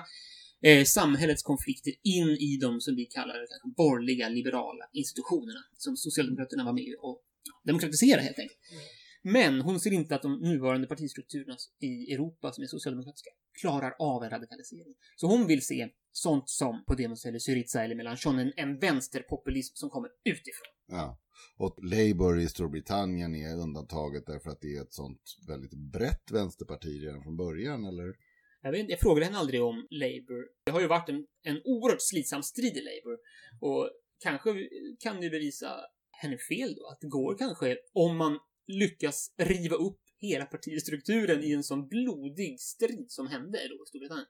eh, 0.62 0.84
samhällets 0.84 1.42
konflikter 1.42 1.92
in 2.02 2.28
i 2.28 2.58
de 2.60 2.80
som 2.80 2.96
vi 2.96 3.04
kallar 3.04 3.34
kanske 3.34 3.68
borgerliga 3.76 4.28
liberala 4.28 4.84
institutionerna 4.92 5.62
som 5.78 5.96
Socialdemokraterna 5.96 6.64
var 6.64 6.72
med 6.72 6.94
och 7.00 7.22
demokratisera 7.64 8.20
helt 8.20 8.38
enkelt. 8.38 8.60
Mm. 8.72 8.82
Men 9.22 9.60
hon 9.60 9.80
ser 9.80 9.92
inte 9.92 10.14
att 10.14 10.22
de 10.22 10.40
nuvarande 10.40 10.86
partistrukturerna 10.86 11.56
i 11.80 12.12
Europa 12.12 12.52
som 12.52 12.64
är 12.64 12.68
socialdemokratiska 12.68 13.30
klarar 13.60 13.94
av 13.98 14.24
en 14.24 14.30
radikalisering. 14.30 14.94
Så 15.16 15.26
hon 15.26 15.46
vill 15.46 15.62
se 15.62 15.88
sånt 16.12 16.48
som 16.48 16.84
Podemos 16.84 17.24
eller 17.26 17.38
Syriza 17.38 17.84
eller 17.84 17.94
Melanchon, 17.94 18.38
en, 18.38 18.52
en 18.56 18.78
vänsterpopulism 18.78 19.74
som 19.74 19.90
kommer 19.90 20.10
utifrån. 20.24 20.72
Ja. 20.86 21.18
Och 21.56 21.78
Labour 21.82 22.40
i 22.40 22.48
Storbritannien 22.48 23.34
är 23.34 23.56
undantaget 23.56 24.26
därför 24.26 24.50
att 24.50 24.60
det 24.60 24.76
är 24.76 24.82
ett 24.82 24.92
sånt 24.92 25.22
väldigt 25.48 25.74
brett 25.74 26.30
vänsterparti 26.32 27.02
redan 27.02 27.22
från 27.22 27.36
början, 27.36 27.84
eller? 27.84 28.14
Jag, 28.62 28.72
vet, 28.72 28.90
jag 28.90 29.00
frågade 29.00 29.26
henne 29.26 29.38
aldrig 29.38 29.62
om 29.62 29.86
Labour. 29.90 30.44
Det 30.66 30.72
har 30.72 30.80
ju 30.80 30.86
varit 30.86 31.08
en, 31.08 31.26
en 31.42 31.60
oerhört 31.64 32.02
slitsam 32.02 32.42
strid 32.42 32.76
i 32.76 32.80
Labour. 32.80 33.18
Och 33.60 33.90
kanske 34.22 34.68
kan 34.98 35.20
du 35.20 35.30
bevisa 35.30 35.80
henne 36.10 36.38
fel 36.38 36.74
då. 36.74 36.86
Att 36.86 37.00
det 37.00 37.08
går 37.08 37.38
kanske, 37.38 37.76
om 37.92 38.16
man 38.16 38.38
lyckas 38.72 39.34
riva 39.38 39.76
upp 39.76 39.98
hela 40.18 40.44
partistrukturen 40.44 41.42
i 41.42 41.52
en 41.52 41.62
sån 41.62 41.88
blodig 41.88 42.60
strid 42.60 43.06
som 43.08 43.26
hände 43.26 43.58
då 43.68 43.74
i 43.74 43.88
Storbritannien. 43.88 44.26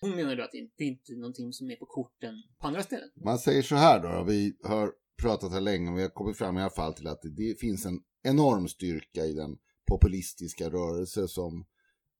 Hon 0.00 0.10
menar 0.10 0.36
då 0.36 0.42
att 0.42 0.52
det 0.52 0.58
inte, 0.84 1.12
är 1.12 1.16
någonting 1.16 1.52
som 1.52 1.70
är 1.70 1.76
på 1.76 1.86
korten 1.86 2.34
på 2.60 2.66
andra 2.66 2.82
ställen. 2.82 3.10
Man 3.24 3.38
säger 3.38 3.62
så 3.62 3.74
här 3.74 4.02
då, 4.02 4.24
vi 4.24 4.56
har 4.62 4.92
pratat 5.22 5.52
här 5.52 5.60
länge 5.60 5.90
och 5.90 5.98
vi 5.98 6.02
har 6.02 6.08
kommit 6.08 6.38
fram 6.38 6.58
i 6.58 6.60
alla 6.60 6.70
fall 6.70 6.94
till 6.94 7.06
att 7.06 7.22
det 7.36 7.60
finns 7.60 7.86
en 7.86 8.00
enorm 8.22 8.68
styrka 8.68 9.24
i 9.24 9.32
den 9.32 9.56
populistiska 9.86 10.70
rörelse 10.70 11.28
som 11.28 11.66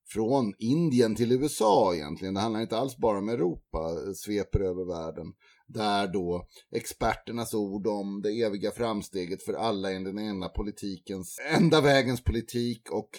från 0.06 0.54
Indien 0.58 1.14
till 1.14 1.32
USA 1.32 1.94
egentligen, 1.94 2.34
det 2.34 2.40
handlar 2.40 2.60
inte 2.60 2.78
alls 2.78 2.96
bara 2.96 3.18
om 3.18 3.28
Europa, 3.28 4.14
sveper 4.14 4.60
över 4.60 4.84
världen. 4.84 5.26
Där 5.66 6.08
då 6.08 6.46
experternas 6.72 7.54
ord 7.54 7.86
om 7.86 8.22
det 8.22 8.42
eviga 8.42 8.70
framsteget 8.70 9.42
för 9.42 9.54
alla 9.54 9.92
är 9.92 10.00
den 10.00 10.18
enda 10.18 10.48
politikens, 10.48 11.38
enda 11.56 11.80
vägens 11.80 12.24
politik 12.24 12.90
och 12.90 13.10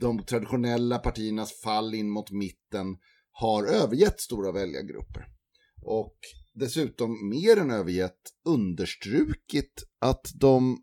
de 0.00 0.24
traditionella 0.24 0.98
partiernas 0.98 1.60
fall 1.60 1.94
in 1.94 2.10
mot 2.10 2.30
mitten 2.30 2.86
har 3.30 3.64
övergett 3.66 4.20
stora 4.20 4.52
väljargrupper. 4.52 5.26
Och 5.82 6.16
dessutom 6.54 7.28
mer 7.28 7.56
än 7.56 7.70
övergett 7.70 8.20
understrukit 8.44 9.84
att 10.00 10.26
de 10.34 10.82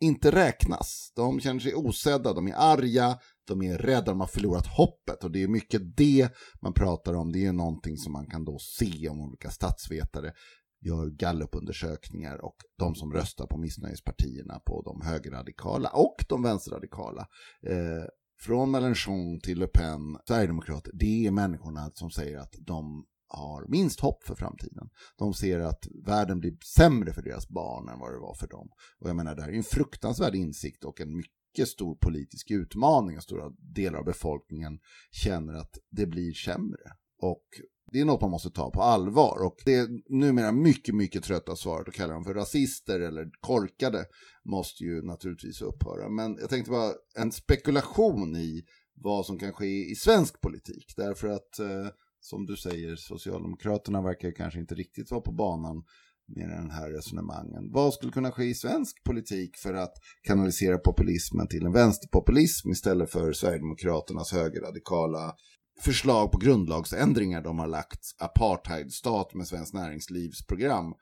inte 0.00 0.30
räknas. 0.30 1.12
De 1.16 1.40
känner 1.40 1.60
sig 1.60 1.74
osedda, 1.74 2.32
de 2.32 2.48
är 2.48 2.54
arga, 2.56 3.18
de 3.46 3.62
är 3.62 3.78
rädda, 3.78 4.04
de 4.04 4.20
har 4.20 4.26
förlorat 4.26 4.66
hoppet 4.66 5.24
och 5.24 5.30
det 5.30 5.42
är 5.42 5.48
mycket 5.48 5.96
det 5.96 6.28
man 6.62 6.72
pratar 6.72 7.14
om. 7.14 7.32
Det 7.32 7.46
är 7.46 7.52
någonting 7.52 7.96
som 7.96 8.12
man 8.12 8.26
kan 8.26 8.44
då 8.44 8.58
se 8.58 9.08
om 9.08 9.20
olika 9.20 9.50
statsvetare 9.50 10.32
gör 10.80 11.10
gallupundersökningar 11.10 12.44
och 12.44 12.56
de 12.78 12.94
som 12.94 13.12
röstar 13.12 13.46
på 13.46 13.58
missnöjespartierna 13.58 14.58
på 14.58 14.82
de 14.82 15.00
högerradikala 15.06 15.88
och 15.88 16.24
de 16.28 16.42
vänsterradikala. 16.42 17.26
Eh, 17.66 18.04
från 18.40 18.70
Mélenchon 18.70 19.40
till 19.40 19.58
Le 19.58 19.66
Pen, 19.66 20.18
Sverigedemokrater, 20.28 20.90
det 20.94 21.26
är 21.26 21.30
människorna 21.30 21.90
som 21.94 22.10
säger 22.10 22.38
att 22.38 22.54
de 22.58 23.06
har 23.28 23.66
minst 23.68 24.00
hopp 24.00 24.24
för 24.24 24.34
framtiden. 24.34 24.90
De 25.18 25.34
ser 25.34 25.60
att 25.60 25.86
världen 26.06 26.40
blir 26.40 26.56
sämre 26.76 27.12
för 27.12 27.22
deras 27.22 27.48
barn 27.48 27.88
än 27.88 27.98
vad 27.98 28.12
det 28.12 28.18
var 28.18 28.34
för 28.34 28.48
dem. 28.48 28.68
Och 28.98 29.08
jag 29.08 29.16
menar, 29.16 29.34
det 29.34 29.42
här 29.42 29.48
är 29.48 29.56
en 29.56 29.62
fruktansvärd 29.62 30.34
insikt 30.34 30.84
och 30.84 31.00
en 31.00 31.16
mycket 31.16 31.41
stor 31.58 31.94
politisk 31.94 32.50
utmaning. 32.50 33.16
Och 33.16 33.22
stora 33.22 33.52
delar 33.74 33.98
av 33.98 34.04
befolkningen 34.04 34.78
känner 35.10 35.54
att 35.54 35.78
det 35.90 36.06
blir 36.06 36.32
sämre. 36.32 36.92
Och 37.18 37.44
det 37.92 38.00
är 38.00 38.04
något 38.04 38.20
man 38.20 38.30
måste 38.30 38.50
ta 38.50 38.70
på 38.70 38.82
allvar. 38.82 39.46
Och 39.46 39.56
det 39.64 39.74
är 39.74 39.88
numera 40.08 40.52
mycket, 40.52 40.94
mycket 40.94 41.24
trötta 41.24 41.56
svaret 41.56 41.88
att 41.88 41.94
kalla 41.94 42.14
dem 42.14 42.24
för 42.24 42.34
rasister 42.34 43.00
eller 43.00 43.30
korkade 43.40 44.04
måste 44.44 44.84
ju 44.84 45.02
naturligtvis 45.02 45.62
upphöra. 45.62 46.08
Men 46.08 46.36
jag 46.40 46.50
tänkte 46.50 46.70
bara 46.70 46.92
en 47.18 47.32
spekulation 47.32 48.36
i 48.36 48.64
vad 48.94 49.26
som 49.26 49.38
kan 49.38 49.52
ske 49.52 49.90
i 49.90 49.94
svensk 49.94 50.40
politik. 50.40 50.94
Därför 50.96 51.28
att 51.28 51.58
eh, 51.58 51.86
som 52.20 52.46
du 52.46 52.56
säger, 52.56 52.96
Socialdemokraterna 52.96 54.02
verkar 54.02 54.32
kanske 54.32 54.60
inte 54.60 54.74
riktigt 54.74 55.10
vara 55.10 55.20
på 55.20 55.32
banan 55.32 55.84
med 56.26 56.48
den 56.48 56.70
här 56.70 56.90
resonemangen. 56.90 57.70
Vad 57.72 57.94
skulle 57.94 58.12
kunna 58.12 58.32
ske 58.32 58.44
i 58.44 58.54
svensk 58.54 59.04
politik 59.04 59.56
för 59.56 59.74
att 59.74 59.94
kanalisera 60.22 60.78
populismen 60.78 61.48
till 61.48 61.66
en 61.66 61.72
vänsterpopulism 61.72 62.70
istället 62.70 63.10
för 63.10 63.32
Sverigedemokraternas 63.32 64.32
högerradikala 64.32 65.34
förslag 65.80 66.32
på 66.32 66.38
grundlagsändringar 66.38 67.42
de 67.42 67.58
har 67.58 67.66
lagt 67.66 68.00
apartheidstat 68.18 69.34
med 69.34 69.46
Svenskt 69.46 69.74
Näringslivs 69.74 70.46
program. 70.46 70.94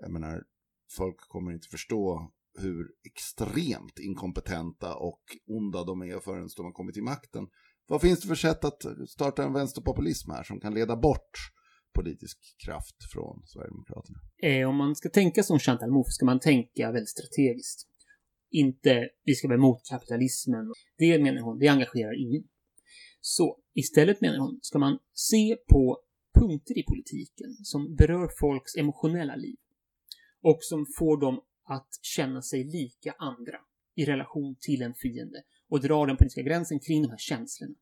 Jag 0.00 0.10
menar, 0.12 0.42
folk 0.96 1.16
kommer 1.28 1.52
inte 1.52 1.68
förstå 1.68 2.30
hur 2.58 2.86
extremt 3.04 3.98
inkompetenta 3.98 4.94
och 4.94 5.20
onda 5.46 5.84
de 5.84 6.02
är 6.02 6.20
förrän 6.20 6.48
de 6.56 6.64
har 6.64 6.72
kommit 6.72 6.94
till 6.94 7.02
makten. 7.02 7.46
Vad 7.88 8.00
finns 8.00 8.20
det 8.20 8.28
för 8.28 8.34
sätt 8.34 8.64
att 8.64 8.82
starta 9.08 9.44
en 9.44 9.52
vänsterpopulism 9.52 10.30
här 10.30 10.42
som 10.42 10.60
kan 10.60 10.74
leda 10.74 10.96
bort 10.96 11.30
politisk 11.94 12.38
kraft 12.64 12.96
från 13.12 13.42
Sverigedemokraterna? 13.46 14.18
Eh, 14.42 14.68
om 14.68 14.76
man 14.76 14.96
ska 14.96 15.08
tänka 15.08 15.42
som 15.42 15.58
Chantal 15.58 15.90
Mouffe 15.90 16.10
ska 16.10 16.26
man 16.26 16.40
tänka 16.40 16.92
väldigt 16.92 17.08
strategiskt. 17.08 17.88
Inte 18.50 19.08
vi 19.24 19.34
ska 19.34 19.48
vara 19.48 19.58
emot 19.58 19.80
kapitalismen. 19.90 20.72
Det 20.98 21.18
menar 21.18 21.40
hon, 21.40 21.58
det 21.58 21.68
engagerar 21.68 22.20
ingen. 22.20 22.44
Så 23.20 23.58
istället 23.74 24.20
menar 24.20 24.38
hon, 24.38 24.58
ska 24.62 24.78
man 24.78 24.98
se 25.12 25.56
på 25.68 25.98
punkter 26.34 26.78
i 26.78 26.82
politiken 26.82 27.56
som 27.62 27.94
berör 27.94 28.30
folks 28.40 28.76
emotionella 28.76 29.36
liv 29.36 29.56
och 30.42 30.58
som 30.60 30.86
får 30.98 31.20
dem 31.20 31.40
att 31.64 31.88
känna 32.02 32.42
sig 32.42 32.64
lika 32.64 33.12
andra 33.18 33.58
i 33.94 34.04
relation 34.04 34.56
till 34.60 34.82
en 34.82 34.94
fiende 34.94 35.42
och 35.68 35.80
dra 35.80 36.06
den 36.06 36.16
politiska 36.16 36.42
gränsen 36.42 36.80
kring 36.80 37.02
de 37.02 37.10
här 37.10 37.18
känslorna. 37.18 37.74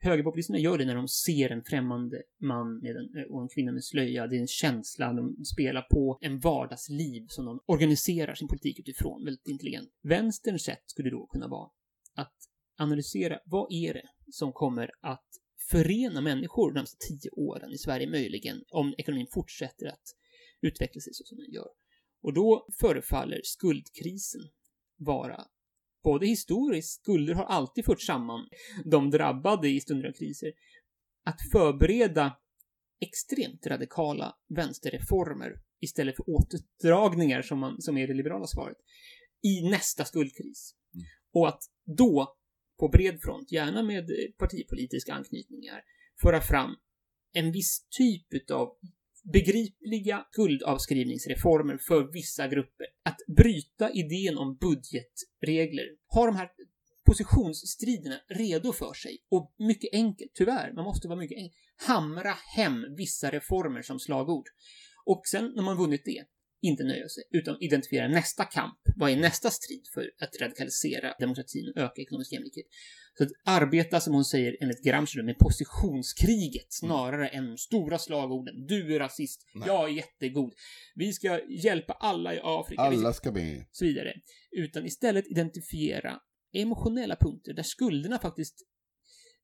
Högerpopulisterna 0.00 0.58
gör 0.58 0.78
det 0.78 0.84
när 0.84 0.94
de 0.94 1.08
ser 1.08 1.50
en 1.50 1.64
främmande 1.64 2.22
man 2.40 2.78
med 2.78 2.96
en, 2.96 3.16
eh, 3.16 3.22
och 3.30 3.42
en 3.42 3.48
kvinna 3.48 3.72
med 3.72 3.84
slöja. 3.84 4.26
Det 4.26 4.36
är 4.36 4.40
en 4.40 4.46
känsla, 4.46 5.12
de 5.12 5.44
spelar 5.44 5.82
på 5.82 6.18
en 6.20 6.38
vardagsliv 6.38 7.26
som 7.28 7.44
de 7.44 7.60
organiserar 7.66 8.34
sin 8.34 8.48
politik 8.48 8.78
utifrån, 8.78 9.24
väldigt 9.24 9.48
intelligent. 9.48 9.90
Vänsterns 10.02 10.62
sätt 10.62 10.82
skulle 10.86 11.10
då 11.10 11.26
kunna 11.26 11.48
vara 11.48 11.70
att 12.14 12.36
analysera 12.78 13.40
vad 13.44 13.72
är 13.72 13.94
det 13.94 14.08
som 14.30 14.52
kommer 14.52 14.90
att 15.00 15.26
förena 15.70 16.20
människor 16.20 16.70
de 16.70 16.74
närmaste 16.74 16.96
tio 17.08 17.30
åren 17.30 17.72
i 17.72 17.78
Sverige 17.78 18.10
möjligen, 18.10 18.64
om 18.70 18.94
ekonomin 18.98 19.26
fortsätter 19.30 19.86
att 19.86 20.14
utveckla 20.60 21.00
sig 21.00 21.14
så 21.14 21.24
som 21.24 21.38
den 21.38 21.52
gör. 21.52 21.68
Och 22.22 22.34
då 22.34 22.66
förefaller 22.80 23.40
skuldkrisen 23.44 24.40
vara 24.96 25.44
både 26.08 26.26
historiskt, 26.26 27.00
skulder 27.00 27.34
har 27.34 27.44
alltid 27.44 27.84
fört 27.84 28.00
samman 28.00 28.48
de 28.84 29.10
drabbade 29.10 29.68
i 29.68 29.80
stunder 29.80 30.08
av 30.08 30.12
kriser, 30.12 30.52
att 31.24 31.38
förbereda 31.52 32.36
extremt 33.00 33.66
radikala 33.66 34.36
vänsterreformer 34.48 35.52
istället 35.80 36.16
för 36.16 36.24
återdragningar 36.30 37.42
som, 37.42 37.58
man, 37.58 37.82
som 37.82 37.98
är 37.98 38.06
det 38.06 38.14
liberala 38.14 38.46
svaret, 38.46 38.76
i 39.42 39.70
nästa 39.70 40.04
skuldkris. 40.04 40.74
Mm. 40.94 41.06
Och 41.32 41.48
att 41.48 41.62
då, 41.84 42.36
på 42.78 42.88
bred 42.88 43.20
front, 43.22 43.52
gärna 43.52 43.82
med 43.82 44.10
partipolitiska 44.38 45.14
anknytningar, 45.14 45.82
föra 46.22 46.40
fram 46.40 46.76
en 47.32 47.52
viss 47.52 47.86
typ 47.90 48.50
av 48.50 48.76
begripliga 49.24 50.26
skuldavskrivningsreformer 50.30 51.78
för 51.88 52.12
vissa 52.12 52.48
grupper. 52.48 52.86
Att 53.02 53.18
bryta 53.36 53.90
idén 53.92 54.38
om 54.38 54.56
budgetregler. 54.56 55.86
Ha 56.06 56.26
de 56.26 56.36
här 56.36 56.48
positionsstriderna 57.06 58.20
redo 58.28 58.72
för 58.72 58.92
sig. 58.92 59.18
Och 59.30 59.54
mycket 59.58 59.90
enkelt, 59.92 60.30
tyvärr, 60.34 60.72
man 60.72 60.84
måste 60.84 61.08
vara 61.08 61.18
mycket 61.18 61.38
enkel. 61.38 61.58
Hamra 61.76 62.34
hem 62.56 62.94
vissa 62.96 63.30
reformer 63.30 63.82
som 63.82 63.98
slagord. 63.98 64.48
Och 65.04 65.22
sen 65.26 65.52
när 65.56 65.62
man 65.62 65.76
vunnit 65.76 66.02
det, 66.04 66.24
inte 66.62 66.84
nöja 66.84 67.08
sig, 67.08 67.22
utan 67.30 67.56
identifiera 67.60 68.08
nästa 68.08 68.44
kamp. 68.44 68.78
Vad 68.96 69.10
är 69.10 69.16
nästa 69.16 69.50
strid 69.50 69.88
för 69.94 70.10
att 70.20 70.40
radikalisera 70.40 71.14
demokratin 71.18 71.72
och 71.76 71.82
öka 71.82 72.02
ekonomisk 72.02 72.32
jämlikhet? 72.32 72.66
Så 73.18 73.24
att 73.24 73.30
arbeta, 73.44 74.00
som 74.00 74.14
hon 74.14 74.24
säger 74.24 74.56
enligt 74.60 74.84
Gramsci, 74.84 75.22
med 75.22 75.38
positionskriget 75.38 76.66
snarare 76.68 77.28
än 77.28 77.46
de 77.46 77.58
stora 77.58 77.98
slagorden. 77.98 78.66
Du 78.66 78.94
är 78.94 78.98
rasist, 78.98 79.46
Nej. 79.54 79.68
jag 79.68 79.88
är 79.90 79.92
jättegod. 79.92 80.54
Vi 80.94 81.12
ska 81.12 81.40
hjälpa 81.48 81.92
alla 81.92 82.34
i 82.34 82.40
Afrika. 82.42 82.82
Alla 82.82 83.12
ska 83.12 83.32
med. 83.32 83.64
så 83.72 83.84
vidare. 83.84 84.14
Utan 84.50 84.86
istället 84.86 85.26
identifiera 85.30 86.20
emotionella 86.52 87.16
punkter 87.16 87.52
där 87.52 87.62
skulderna 87.62 88.18
faktiskt... 88.18 88.64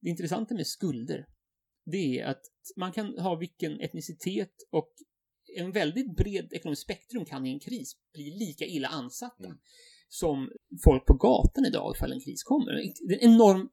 Det 0.00 0.10
intressanta 0.10 0.54
med 0.54 0.66
skulder, 0.66 1.26
det 1.86 2.20
är 2.20 2.26
att 2.26 2.42
man 2.76 2.92
kan 2.92 3.18
ha 3.18 3.36
vilken 3.36 3.80
etnicitet 3.80 4.52
och 4.70 4.92
en 5.60 5.72
väldigt 5.72 6.16
bred 6.16 6.52
ekonomisk 6.52 6.82
spektrum 6.82 7.24
kan 7.24 7.46
i 7.46 7.50
en 7.50 7.60
kris 7.60 7.92
bli 8.14 8.30
lika 8.38 8.64
illa 8.64 8.88
ansatta 8.88 9.44
Mm. 9.44 9.58
som 10.08 10.48
folk 10.84 11.06
på 11.06 11.14
gatan 11.14 11.66
idag 11.66 11.94
ifall 11.96 12.12
en 12.12 12.20
kris 12.20 12.42
kommer. 12.42 12.72
Det 13.08 13.14
är 13.14 13.24
en 13.28 13.34
enorm 13.34 13.68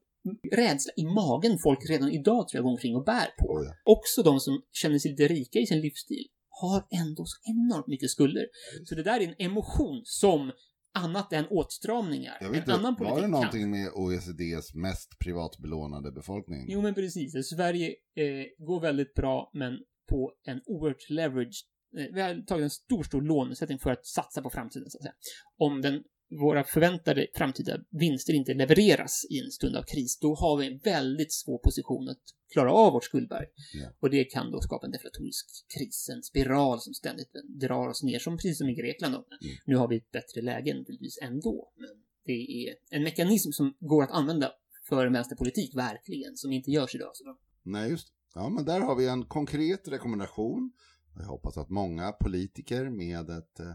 rädsla 0.52 0.92
i 0.96 1.04
magen 1.04 1.58
folk 1.58 1.78
redan 1.90 2.10
idag 2.10 2.48
tror 2.48 2.58
jag 2.58 2.64
går 2.64 2.70
omkring 2.70 2.96
och 2.96 3.04
bär 3.04 3.26
på. 3.38 3.46
Oj. 3.48 3.66
Också 3.84 4.22
de 4.22 4.40
som 4.40 4.62
känner 4.72 4.98
sig 4.98 5.10
lite 5.10 5.28
rika 5.28 5.58
i 5.58 5.66
sin 5.66 5.80
livsstil 5.80 6.26
har 6.48 6.86
ändå 7.00 7.24
så 7.26 7.36
enormt 7.50 7.86
mycket 7.86 8.10
skulder. 8.10 8.46
Så 8.84 8.94
det 8.94 9.02
där 9.02 9.20
är 9.20 9.28
en 9.28 9.34
emotion 9.38 10.00
som 10.04 10.52
annat 10.94 11.32
än 11.32 11.46
åtstramningar, 11.46 12.36
Jag 12.40 12.46
en 12.46 12.52
vet 12.52 12.60
inte, 12.60 12.72
annan 12.74 12.92
var 12.94 12.98
politik 12.98 13.16
det 13.16 13.22
kan. 13.22 13.30
någonting 13.30 13.70
med 13.70 13.88
OECDs 13.94 14.74
mest 14.74 15.18
privatbelånade 15.18 16.12
befolkning? 16.12 16.64
Jo, 16.68 16.82
men 16.82 16.94
precis. 16.94 17.48
Sverige 17.56 17.88
eh, 18.16 18.66
går 18.66 18.80
väldigt 18.80 19.14
bra, 19.14 19.50
men 19.54 19.78
på 20.10 20.32
en 20.46 20.60
oerhört 20.66 21.10
leveraged... 21.10 21.52
Vi 21.92 22.20
har 22.20 22.46
tagit 22.46 22.62
en 22.62 22.70
stor, 22.70 23.02
stor 23.02 23.22
lånesättning 23.22 23.78
för 23.78 23.90
att 23.90 24.06
satsa 24.06 24.42
på 24.42 24.50
framtiden, 24.50 24.90
så 24.90 24.98
att 24.98 25.02
säga. 25.02 25.14
Om 25.56 25.80
den, 25.80 26.02
våra 26.40 26.64
förväntade 26.64 27.26
framtida 27.34 27.78
vinster 27.90 28.32
inte 28.32 28.54
levereras 28.54 29.26
i 29.30 29.38
en 29.38 29.50
stund 29.50 29.76
av 29.76 29.82
kris, 29.82 30.18
då 30.18 30.34
har 30.34 30.56
vi 30.56 30.66
en 30.66 30.78
väldigt 30.78 31.32
svår 31.32 31.58
position 31.58 32.08
att 32.08 32.22
klara 32.52 32.72
av 32.72 32.92
vårt 32.92 33.04
skuldberg. 33.04 33.46
Ja. 33.74 33.88
Och 34.00 34.10
det 34.10 34.24
kan 34.24 34.50
då 34.50 34.60
skapa 34.60 34.86
en 34.86 34.92
deflatorisk 34.92 35.46
kris, 35.78 36.08
en 36.12 36.22
spiral 36.22 36.80
som 36.80 36.94
ständigt 36.94 37.32
drar 37.60 37.88
oss 37.88 38.02
ner, 38.02 38.18
som 38.18 38.36
precis 38.36 38.58
som 38.58 38.68
i 38.68 38.74
Grekland. 38.74 39.14
Då. 39.14 39.18
Mm. 39.18 39.56
Nu 39.66 39.76
har 39.76 39.88
vi 39.88 39.96
ett 39.96 40.10
bättre 40.10 40.42
läge 40.42 40.74
naturligtvis 40.74 41.18
ändå, 41.22 41.72
men 41.76 41.90
det 42.24 42.66
är 42.66 42.74
en 42.90 43.02
mekanism 43.02 43.50
som 43.50 43.74
går 43.80 44.02
att 44.02 44.10
använda 44.10 44.52
för 44.88 45.06
en 45.06 45.12
vänsterpolitik, 45.12 45.76
verkligen, 45.76 46.36
som 46.36 46.52
inte 46.52 46.70
görs 46.70 46.94
idag. 46.94 47.10
Så. 47.14 47.36
Nej, 47.62 47.90
just 47.90 48.06
det. 48.06 48.12
Ja, 48.34 48.48
men 48.48 48.64
där 48.64 48.80
har 48.80 48.96
vi 48.96 49.08
en 49.08 49.24
konkret 49.24 49.88
rekommendation. 49.88 50.72
Jag 51.18 51.24
hoppas 51.24 51.58
att 51.58 51.70
många 51.70 52.12
politiker 52.12 52.90
med 52.90 53.30
ett 53.30 53.60
eh, 53.60 53.72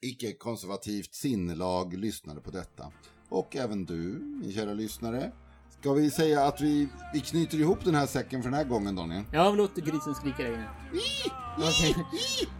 icke-konservativt 0.00 1.14
sinnelag 1.14 1.94
lyssnade 1.94 2.40
på 2.40 2.50
detta. 2.50 2.92
Och 3.28 3.56
även 3.56 3.84
du, 3.84 3.96
min 4.42 4.52
kära 4.52 4.74
lyssnare. 4.74 5.32
Ska 5.80 5.92
vi 5.92 6.10
säga 6.10 6.44
att 6.44 6.60
vi, 6.60 6.88
vi 7.12 7.20
knyter 7.20 7.58
ihop 7.58 7.84
den 7.84 7.94
här 7.94 8.06
säcken 8.06 8.42
för 8.42 8.50
den 8.50 8.58
här 8.58 8.64
gången, 8.64 8.96
Daniel? 8.96 9.24
Ja, 9.32 9.50
vi 9.50 9.56
låter 9.56 9.82
grisen 9.82 10.14
skrika 10.14 10.42
där 10.42 10.52
inne. 10.52 10.68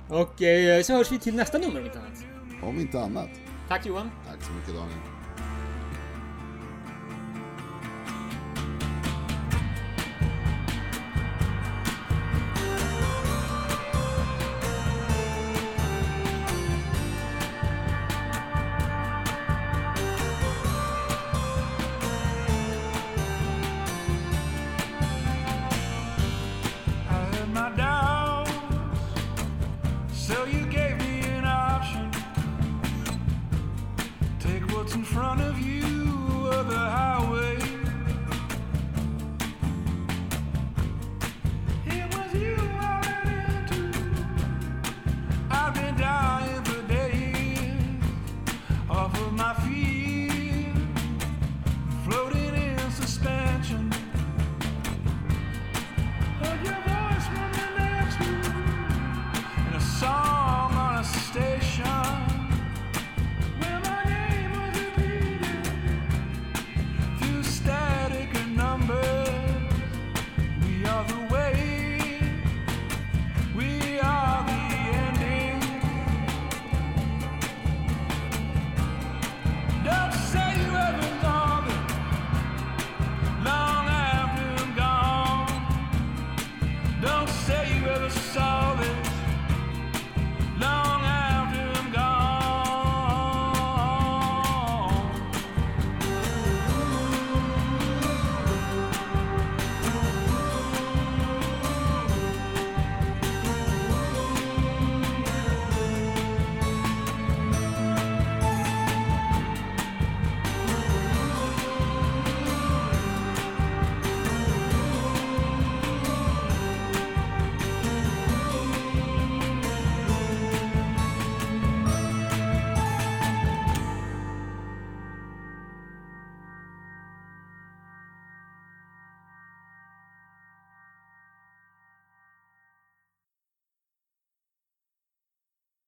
Och 0.08 0.42
eh, 0.42 0.82
så 0.82 0.92
hörs 0.92 1.12
vi 1.12 1.18
till 1.18 1.34
nästa 1.34 1.58
nummer 1.58 1.80
om 1.80 1.86
inte 1.86 1.98
annat. 2.00 2.24
Om 2.62 2.80
inte 2.80 3.00
annat. 3.00 3.30
Tack 3.68 3.86
Johan. 3.86 4.10
Tack 4.28 4.42
så 4.42 4.52
mycket, 4.52 4.74
Daniel. 4.74 5.21